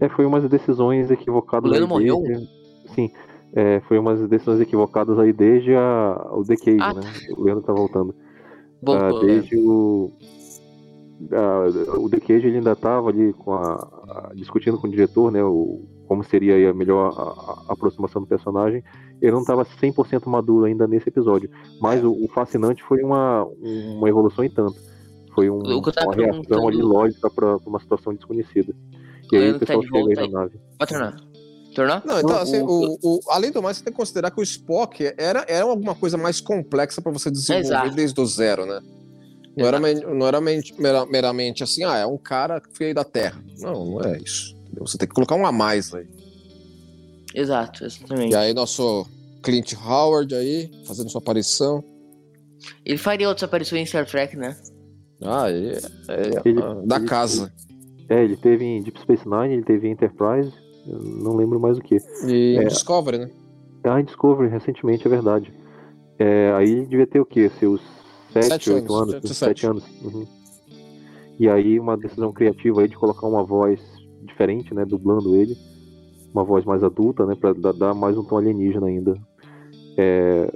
[0.00, 1.68] É, foi umas decisões equivocadas.
[1.68, 2.20] O Leandro morreu?
[2.22, 2.48] Desde...
[2.94, 3.10] Sim,
[3.52, 7.00] é, foi umas decisões equivocadas aí desde a, o Decade, ah, né?
[7.02, 7.34] Tá.
[7.36, 8.14] O Leandro tá voltando.
[8.82, 9.62] Voltou, ah, desde né?
[9.62, 10.12] o.
[11.32, 15.44] Ah, o Decade ele ainda tava ali com a, a, discutindo com o diretor, né?
[15.44, 18.82] O, como seria a melhor a, aproximação do personagem
[19.20, 21.50] ele não estava 100% maduro ainda nesse episódio.
[21.80, 24.76] Mas o, o, fascinante foi uma, uma evolução em tanto.
[25.34, 28.74] Foi um, uma reação ali lógica para uma situação desconhecida.
[29.32, 30.60] E aí o pessoal chega aí na nave.
[30.78, 31.16] Pode tornar.
[31.74, 32.02] Tornar?
[32.04, 35.14] Não, então, assim, o, o, além do mais, você tem que considerar que o Spock
[35.16, 37.94] era, era alguma coisa mais complexa para você desenvolver Exato.
[37.94, 38.80] desde o zero, né?
[39.56, 43.42] Não era, não era meramente assim, ah, é um cara que veio da Terra.
[43.60, 44.56] Não, não é isso.
[44.78, 46.08] Você tem que colocar um a mais aí.
[47.34, 48.32] Exato, exatamente.
[48.32, 49.06] E aí nosso
[49.42, 51.82] Clint Howard aí, fazendo sua aparição.
[52.84, 54.56] Ele faria outras aparições em Star Trek, né?
[55.22, 55.78] Ah, é,
[56.08, 57.52] é ele, da ele, casa.
[58.08, 60.52] É, ele teve em Deep Space Nine, ele teve em Enterprise,
[60.86, 61.96] não lembro mais o que.
[62.26, 63.30] E é, Discovery, né?
[63.84, 65.52] Ah, em Discovery, recentemente, é verdade.
[66.18, 67.50] É, aí ele devia ter o quê?
[67.58, 67.80] Seus
[68.32, 69.36] 7, Sete 8 anos, anos?
[69.36, 69.84] sete, 7 anos.
[70.02, 70.26] Uhum.
[71.38, 73.80] E aí uma decisão criativa aí de colocar uma voz
[74.22, 74.84] diferente, né?
[74.84, 75.56] Dublando ele.
[76.32, 77.34] Uma voz mais adulta, né?
[77.34, 79.14] Pra dar- mais um tom alienígena ainda.
[79.96, 80.50] É,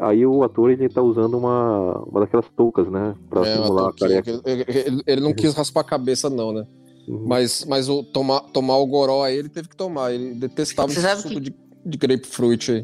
[0.00, 3.14] Aí o ator ele tá usando uma, uma daquelas toucas, né?
[3.30, 4.42] Pra É, simular a careca.
[4.44, 6.66] ele, ele- não quis raspar a cabeça, não, né?
[7.06, 7.24] Uhum.
[7.24, 10.12] Mas, mas o tomar, tomar o goró aí, ele teve que tomar.
[10.12, 11.54] Ele detestava Você esse sabe suco que- de,
[11.86, 12.82] de grapefruit aí.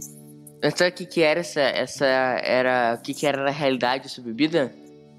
[0.70, 1.60] Sabe o que, que era essa.
[1.60, 4.72] essa era, o que, que era na realidade essa bebida?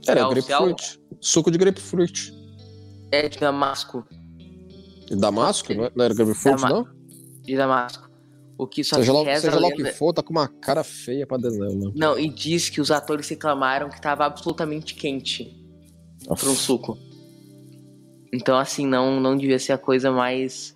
[0.08, 1.00] Era Céu, grapefruit.
[1.20, 2.34] Suco de grapefruit.
[3.12, 4.06] É de Damasco.
[5.10, 5.74] E Damasco?
[5.74, 6.88] Não é- não era grapefruit, Dama- não?
[7.42, 8.10] De Damasco.
[8.58, 10.84] O que só Seja lá, reza seja lá o que for, tá com uma cara
[10.84, 11.92] feia pra dentro, né?
[11.96, 15.56] Não, e diz que os atores reclamaram que tava absolutamente quente
[16.28, 16.98] para um suco.
[18.32, 20.76] Então, assim, não, não devia ser a coisa mais,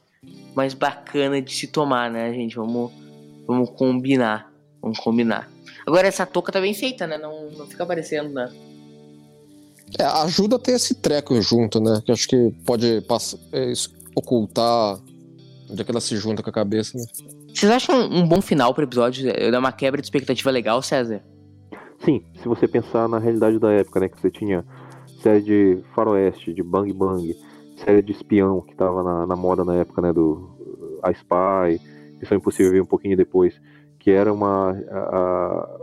[0.55, 2.55] mais bacana de se tomar, né, gente?
[2.55, 2.91] Vamos,
[3.47, 4.51] vamos combinar.
[4.81, 5.49] Vamos combinar.
[5.85, 7.17] Agora, essa touca tá bem feita, né?
[7.17, 8.51] Não, não fica aparecendo, né?
[9.97, 12.01] É, ajuda a ter esse treco junto, né?
[12.05, 14.97] Que acho que pode pass- é, isso- ocultar
[15.69, 17.03] onde é que ela se junta com a cabeça, né?
[17.53, 19.31] Vocês acham um bom final pro episódio?
[19.51, 21.21] Dar uma quebra de expectativa legal, César?
[22.05, 24.07] Sim, se você pensar na realidade da época, né?
[24.09, 24.63] Que você tinha
[25.21, 27.35] série de faroeste, de bang bang,
[27.83, 30.13] série de espião que tava na, na moda na época, né?
[30.13, 30.49] Do
[31.03, 31.81] A Spy,
[32.19, 33.59] Missão Impossível veio um pouquinho depois,
[33.99, 34.71] que era uma...
[34.71, 35.77] a- a-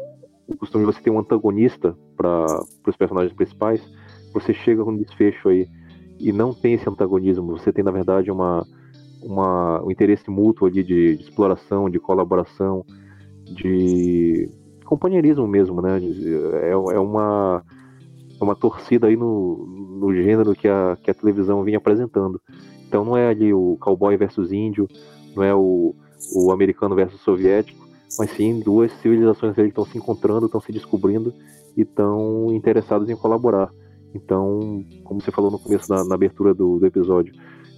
[0.46, 3.80] o costume de você ter um antagonista para os personagens principais,
[4.32, 5.66] você chega com um desfecho aí
[6.18, 8.66] e não tem esse antagonismo, você tem na verdade uma,
[9.22, 12.84] uma um interesse mútuo ali de, de exploração, de colaboração,
[13.44, 14.48] de
[14.84, 16.00] companheirismo mesmo, né?
[16.62, 17.62] É, é uma
[18.40, 19.66] é uma torcida aí no,
[19.98, 22.40] no gênero que a, que a televisão vinha apresentando.
[22.86, 24.88] Então não é ali o cowboy versus índio,
[25.34, 25.94] não é o,
[26.34, 27.84] o americano versus soviético,
[28.18, 31.32] mas sim duas civilizações que estão se encontrando, estão se descobrindo
[31.76, 33.70] e estão interessados em colaborar.
[34.14, 37.34] Então, como você falou no começo, na, na abertura do, do episódio,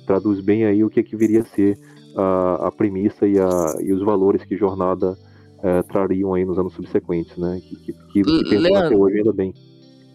[0.06, 1.78] traduz bem aí o que, que viria a ser
[2.16, 5.16] a, a premissa e, a, e os valores que Jornada
[5.62, 7.60] eh, trariam aí nos anos subsequentes, né?
[7.62, 8.86] Que, que, que, que Leandro.
[8.86, 9.54] até hoje ainda bem.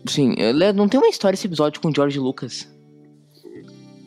[0.05, 2.67] Sim, eh, Lé, não tem uma história esse episódio com o George Lucas.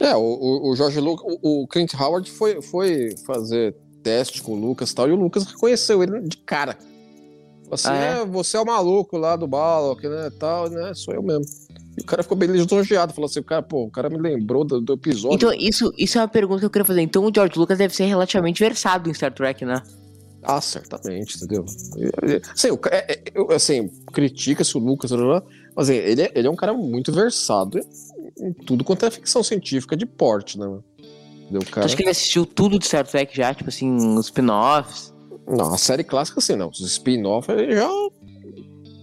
[0.01, 4.61] É, o, o, Jorge Lucas, o, o Clint Howard foi, foi fazer teste com o
[4.61, 6.77] Lucas e tal, e o Lucas reconheceu ele de cara.
[7.71, 8.21] Assim, Ah, é?
[8.23, 8.25] é?
[8.25, 11.45] você é o maluco lá do Balok, né, tal, né, sou eu mesmo.
[11.97, 14.81] E o cara ficou bem lisonjeado, falou assim, cara, pô, o cara me lembrou do,
[14.81, 15.37] do episódio.
[15.37, 17.03] Então, isso, isso é uma pergunta que eu queria fazer.
[17.03, 19.81] Então, o George Lucas deve ser relativamente versado em Star Trek, né?
[20.43, 21.65] Ah, certamente, entendeu?
[22.53, 25.43] Assim, o é- é- assim critica-se o Lucas, mas
[25.89, 27.81] assim, ele é, ele é um cara muito versado
[28.39, 30.67] em, tudo quanto é ficção científica de porte, né?
[31.45, 31.62] Entendeu?
[31.62, 31.87] O Tu cara...
[31.87, 33.55] acha que ele assistiu tudo de Star Trek já?
[33.55, 35.14] Tipo assim, os spin-offs?
[35.47, 36.68] Não, a série clássica, assim, não.
[36.68, 37.88] Os spin-off, ele já.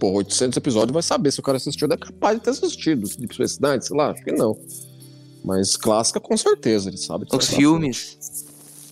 [0.00, 1.88] Pô, 800 episódios vai saber se o cara assistiu.
[1.90, 3.06] É capaz de ter assistido.
[3.06, 4.56] Space Nine, sei lá, acho que não.
[5.44, 7.26] Mas clássica, com certeza, ele sabe.
[7.32, 8.18] Os filmes?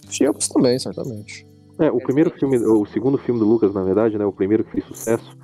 [0.08, 1.46] Filmes também, certamente.
[1.78, 4.24] É, o primeiro filme, o segundo filme do Lucas, na verdade, né?
[4.24, 5.36] O primeiro que fez sucesso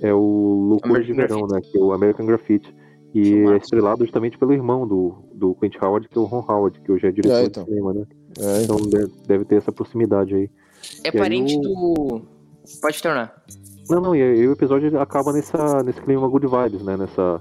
[0.00, 1.60] é o Loucura de Verão, né?
[1.60, 2.74] Que é o American Graffiti.
[3.14, 6.80] E é estrelado justamente pelo irmão do, do Clint Howard, que é o Ron Howard,
[6.80, 7.64] que hoje é diretor É, então.
[7.64, 8.06] de cinema, né?
[8.40, 10.50] É, Então deve, deve ter essa proximidade aí.
[11.04, 12.22] É E parente do.
[12.80, 13.42] Pode tornar.
[13.88, 16.96] Não, não, e aí o episódio acaba nessa, nesse clima good vibes, né?
[16.96, 17.40] Nessa,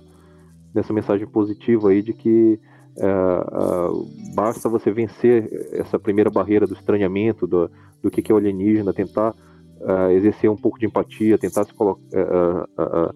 [0.76, 2.60] nessa mensagem positiva aí de que
[2.98, 7.72] é, basta você vencer essa primeira barreira do estranhamento, do,
[8.02, 9.34] do que, que é o alienígena, tentar
[9.86, 12.00] ah, exercer um pouco de empatia, tentar se colo-
[12.78, 13.14] ah,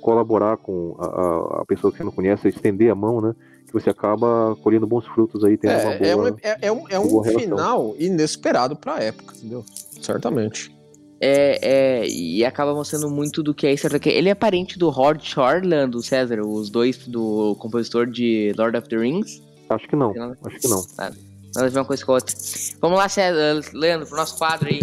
[0.00, 3.34] colaborar com a- a pessoa que você não conhece, estender a mão, né?
[3.70, 6.30] Que você acaba colhendo bons frutos aí, tendo uma é, é, boa...
[6.32, 9.64] um, é, é um, é uma um final inesperado pra época, entendeu?
[10.02, 10.74] Certamente.
[11.20, 14.08] É, é, e acaba mostrando muito do que é Star Trek.
[14.08, 18.88] Ele é parente do Howard Shortland, do César, os dois do compositor de Lord of
[18.88, 19.40] the Rings.
[19.68, 20.84] Acho que não, nada- acho que não.
[20.98, 21.16] Nada
[21.54, 22.34] a ver uma coisa com a outra.
[22.80, 24.80] Vamos lá, César, Leandro, pro nosso quadro aí.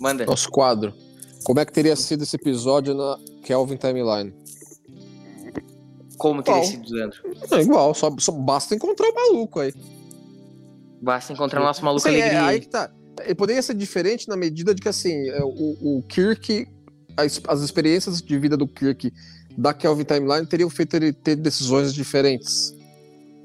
[0.00, 0.26] Manda.
[0.26, 0.92] Nosso quadro.
[1.44, 4.34] Como é que teria sido esse episódio na Kelvin Timeline?
[6.16, 6.66] Como teria Bom.
[6.66, 7.18] sido, Leandro?
[7.50, 9.72] É igual, só, só basta encontrar o maluco aí.
[11.00, 12.46] Basta encontrar o nosso maluco Sim, é, alegria.
[12.46, 12.90] aí que tá.
[13.24, 16.66] Ele poderia ser diferente na medida de que, assim, é, o, o Kirk,
[17.16, 19.12] as, as experiências de vida do Kirk
[19.56, 22.74] da Kelvin Timeline teriam feito ele ter decisões diferentes.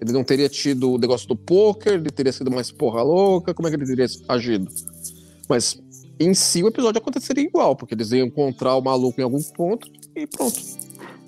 [0.01, 3.67] Ele não teria tido o negócio do poker, ele teria sido mais porra louca, como
[3.67, 4.67] é que ele teria agido?
[5.47, 5.79] Mas
[6.19, 9.87] em si o episódio aconteceria igual, porque eles iam encontrar o maluco em algum ponto
[10.15, 10.59] e pronto.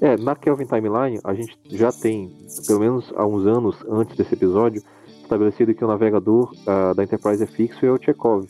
[0.03, 2.29] É, na Kelvin Timeline, a gente já tem,
[2.67, 4.83] pelo menos há uns anos antes desse episódio,
[5.21, 8.45] estabelecido que o navegador ah, da Enterprise é fixo e é o Chekhov.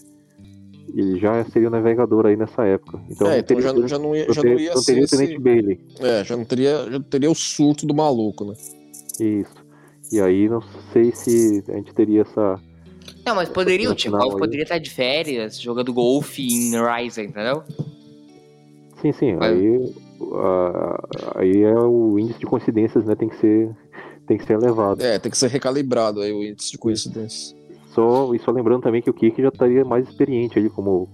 [0.95, 2.99] ele já seria o navegador aí nessa época.
[3.07, 5.05] Então, É, então teria- já, já não ia, já teria- não ia não ser teria
[5.05, 5.39] o Tenente esse...
[5.43, 5.79] Bailey.
[5.99, 8.53] É, já não teria, já teria o surto do maluco, né?
[9.19, 9.53] Isso.
[10.11, 12.59] E aí não sei se a gente teria essa.
[13.23, 14.37] Não, mas poderia, o aí.
[14.37, 17.63] poderia estar de férias, jogando golfe em Ryzen, entendeu?
[19.01, 19.35] Sim, sim.
[19.35, 19.53] Vai.
[19.53, 19.93] Aí,
[20.33, 23.15] a- aí é o índice de coincidências, né?
[23.15, 23.69] Tem que ser,
[24.27, 25.01] tem que ser elevado.
[25.03, 27.55] É, tem que ser recalibrado aí o índice de coincidência.
[27.87, 31.07] Só, e só lembrando também que o Kirk já estaria mais experiente ali como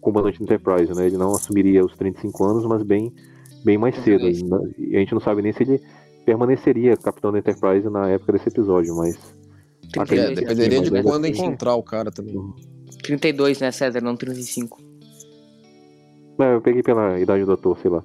[0.00, 1.06] comandante do Enterprise, né?
[1.06, 3.12] Ele não assumiria os 35 anos, mas bem,
[3.64, 4.26] bem mais cedo.
[4.78, 5.80] E a gente não sabe nem se ele
[6.24, 9.16] permaneceria capitão da Enterprise na época desse episódio, mas
[10.10, 12.34] É, dependeria de mas quando assim- encontrar o cara também.
[13.02, 14.00] 32, né, César?
[14.00, 14.78] Não 35.
[16.38, 18.02] É, eu peguei pela idade do ator, sei lá.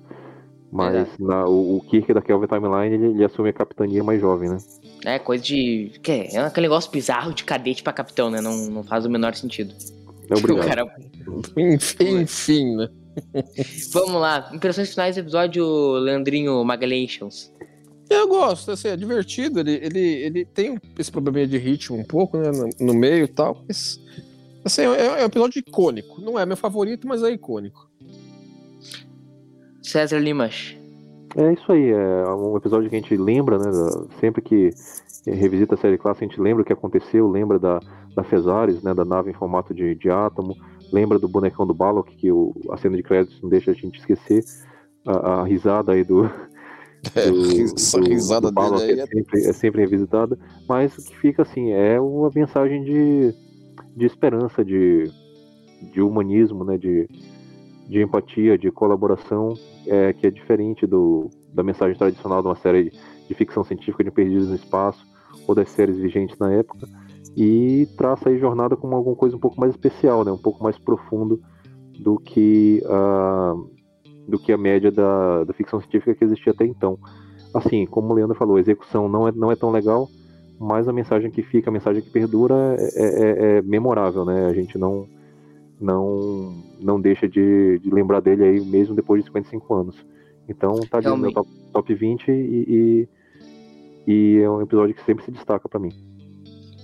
[0.72, 4.50] Mas na- o, o Kirk da Kelvin Timeline, ele, ele assume a capitania mais jovem,
[4.50, 4.58] né?
[5.06, 5.92] É coisa de.
[6.02, 8.40] Que é, é aquele negócio bizarro de cadete pra capitão, né?
[8.40, 9.74] Não, não faz o menor sentido.
[10.30, 10.66] É obrigado.
[10.66, 10.96] O cara-
[11.58, 12.90] Enfim, enfim, né?
[13.92, 14.50] Vamos lá.
[14.54, 15.66] Impressões finais do episódio
[16.00, 17.20] Leandrinho Magalhães.
[18.10, 19.60] Eu gosto, assim, é divertido.
[19.60, 22.52] Ele, ele, ele tem esse probleminha de ritmo um pouco, né?
[22.52, 23.64] No, no meio e tal.
[23.68, 24.00] Mas,
[24.64, 26.22] assim, é, é um episódio icônico.
[26.22, 27.90] Não é meu favorito, mas é icônico.
[29.82, 30.76] César Limas.
[31.36, 33.66] É isso aí, é um episódio que a gente lembra, né?
[34.20, 34.70] sempre que
[35.26, 37.80] revisita a série clássica, a gente lembra o que aconteceu, lembra da,
[38.16, 38.94] da Fezares, né?
[38.94, 40.56] Da nave em formato de, de átomo,
[40.92, 43.98] lembra do bonecão do Balok, que o, a cena de créditos não deixa a gente
[44.00, 44.44] esquecer.
[45.08, 46.30] A, a risada aí do.
[47.16, 50.38] É, do- essa do- risada do Balok dele aí é é sempre, é sempre revisitada,
[50.70, 53.34] mas o que fica assim é uma mensagem de,
[53.98, 55.10] de esperança, de,
[55.92, 56.78] de humanismo, né?
[56.78, 57.10] De,
[57.92, 59.54] de empatia, de colaboração,
[59.86, 62.90] é, que é diferente do, da mensagem tradicional de uma série
[63.28, 65.06] de ficção científica de Perdidos no Espaço
[65.46, 66.88] ou das séries vigentes na época
[67.36, 70.32] e traça aí jornada como alguma coisa um pouco mais especial, né?
[70.32, 71.42] Um pouco mais profundo
[72.00, 73.56] do que a
[74.26, 76.98] do que a média da, da ficção científica que existia até então.
[77.54, 80.08] Assim, como o Leandro falou, a execução não é, não é tão legal,
[80.58, 84.46] mas a mensagem que fica, a mensagem que perdura é, é- é memorável, né?
[84.46, 85.06] A gente não
[85.82, 90.06] não não deixa de, de lembrar dele aí mesmo depois de 55 anos.
[90.48, 93.08] Então tá ali no meu top, top 20 e,
[94.08, 95.92] e, e é um episódio que sempre se destaca pra mim.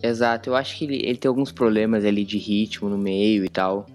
[0.02, 3.50] Exato, eu acho que ele, ele tem alguns problemas ali de ritmo no meio e
[3.50, 3.86] tal.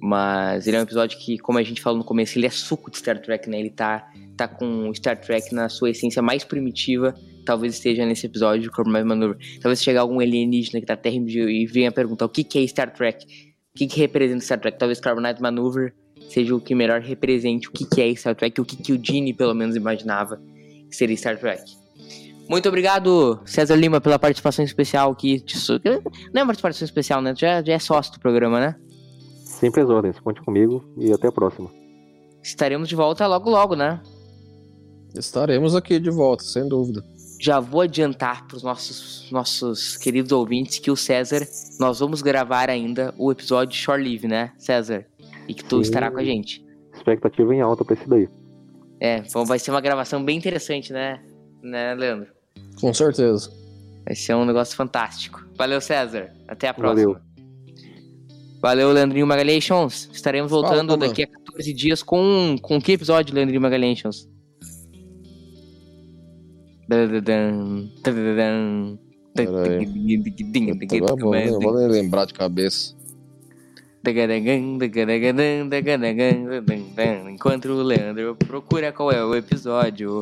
[0.00, 2.90] Mas ele é um episódio que, como a gente falou no começo, ele é suco
[2.90, 3.58] de Star Trek, né?
[3.58, 7.14] Ele tá, tá com Star Trek na sua essência mais primitiva.
[7.44, 9.36] Talvez esteja nesse episódio de Compromise Maneuver.
[9.60, 12.92] Talvez chegar algum alienígena que tá terra e venha perguntar o que, que é Star
[12.92, 13.47] Trek.
[13.78, 14.76] O que, que representa Star Trek?
[14.76, 15.94] Talvez Carbonite Maneuver
[16.30, 19.00] seja o que melhor represente o que, que é Star Trek, o que, que o
[19.00, 20.40] Gene, pelo menos, imaginava
[20.90, 21.62] que seria Star Trek.
[22.48, 25.38] Muito obrigado, César Lima, pela participação especial aqui.
[25.40, 25.80] de su-
[26.34, 27.32] Não é uma participação especial, né?
[27.36, 28.74] Já, já é sócio do programa, né?
[29.44, 31.70] Sempre as ordens, conte comigo e até a próxima.
[32.42, 34.00] Estaremos de volta logo logo, né?
[35.14, 37.04] Estaremos aqui de volta, sem dúvida.
[37.38, 41.46] Já vou adiantar para os nossos, nossos queridos ouvintes que o César,
[41.78, 45.06] nós vamos gravar ainda o episódio de Shore Live, né, César?
[45.46, 45.82] E que tu Sim.
[45.82, 46.64] estará com a gente.
[46.94, 48.28] Expectativa em alta pra esse daí.
[49.00, 51.22] É, bom, vai ser uma gravação bem interessante, né,
[51.62, 52.28] né, Leandro?
[52.80, 53.50] Com certeza.
[54.04, 55.46] Vai ser um negócio fantástico.
[55.56, 56.32] Valeu, César.
[56.48, 57.12] Até a próxima.
[57.12, 57.28] Valeu.
[58.60, 60.08] Valeu, Leandrinho Magalhães.
[60.12, 61.06] Estaremos Fala, voltando mano.
[61.06, 64.28] daqui a 14 dias com, com que episódio, Leandrinho Magalhães?
[71.16, 72.96] Vou, eu vou nem lembrar de cabeça.
[77.30, 80.20] Enquanto o Leandro procura qual é o episódio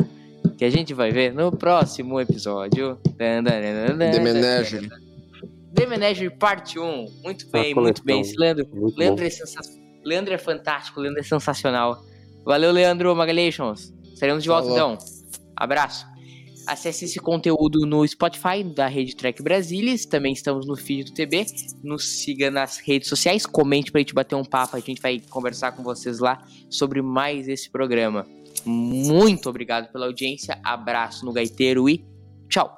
[0.56, 2.98] que a gente vai ver no próximo episódio.
[4.12, 4.88] The Menagerie.
[5.74, 7.06] The Menagerie Parte 1.
[7.22, 8.20] Muito bem, muito bem.
[8.22, 9.30] Esse Leandro, Muito Leandro, é
[10.04, 12.02] Leandro é fantástico, Leandro é sensacional.
[12.44, 13.58] Valeu, Leandro Magalhães.
[14.12, 14.94] Estaremos de volta Falou.
[14.94, 15.06] então.
[15.54, 16.06] Abraço.
[16.66, 20.04] Acesse esse conteúdo no Spotify da Rede Trek Brasilis.
[20.04, 21.46] Também estamos no feed do TB.
[21.82, 23.46] Nos siga nas redes sociais.
[23.46, 24.76] Comente pra gente bater um papo.
[24.76, 28.26] A gente vai conversar com vocês lá sobre mais esse programa.
[28.64, 30.58] Muito obrigado pela audiência.
[30.64, 32.04] Abraço no gaiteiro e
[32.48, 32.76] tchau.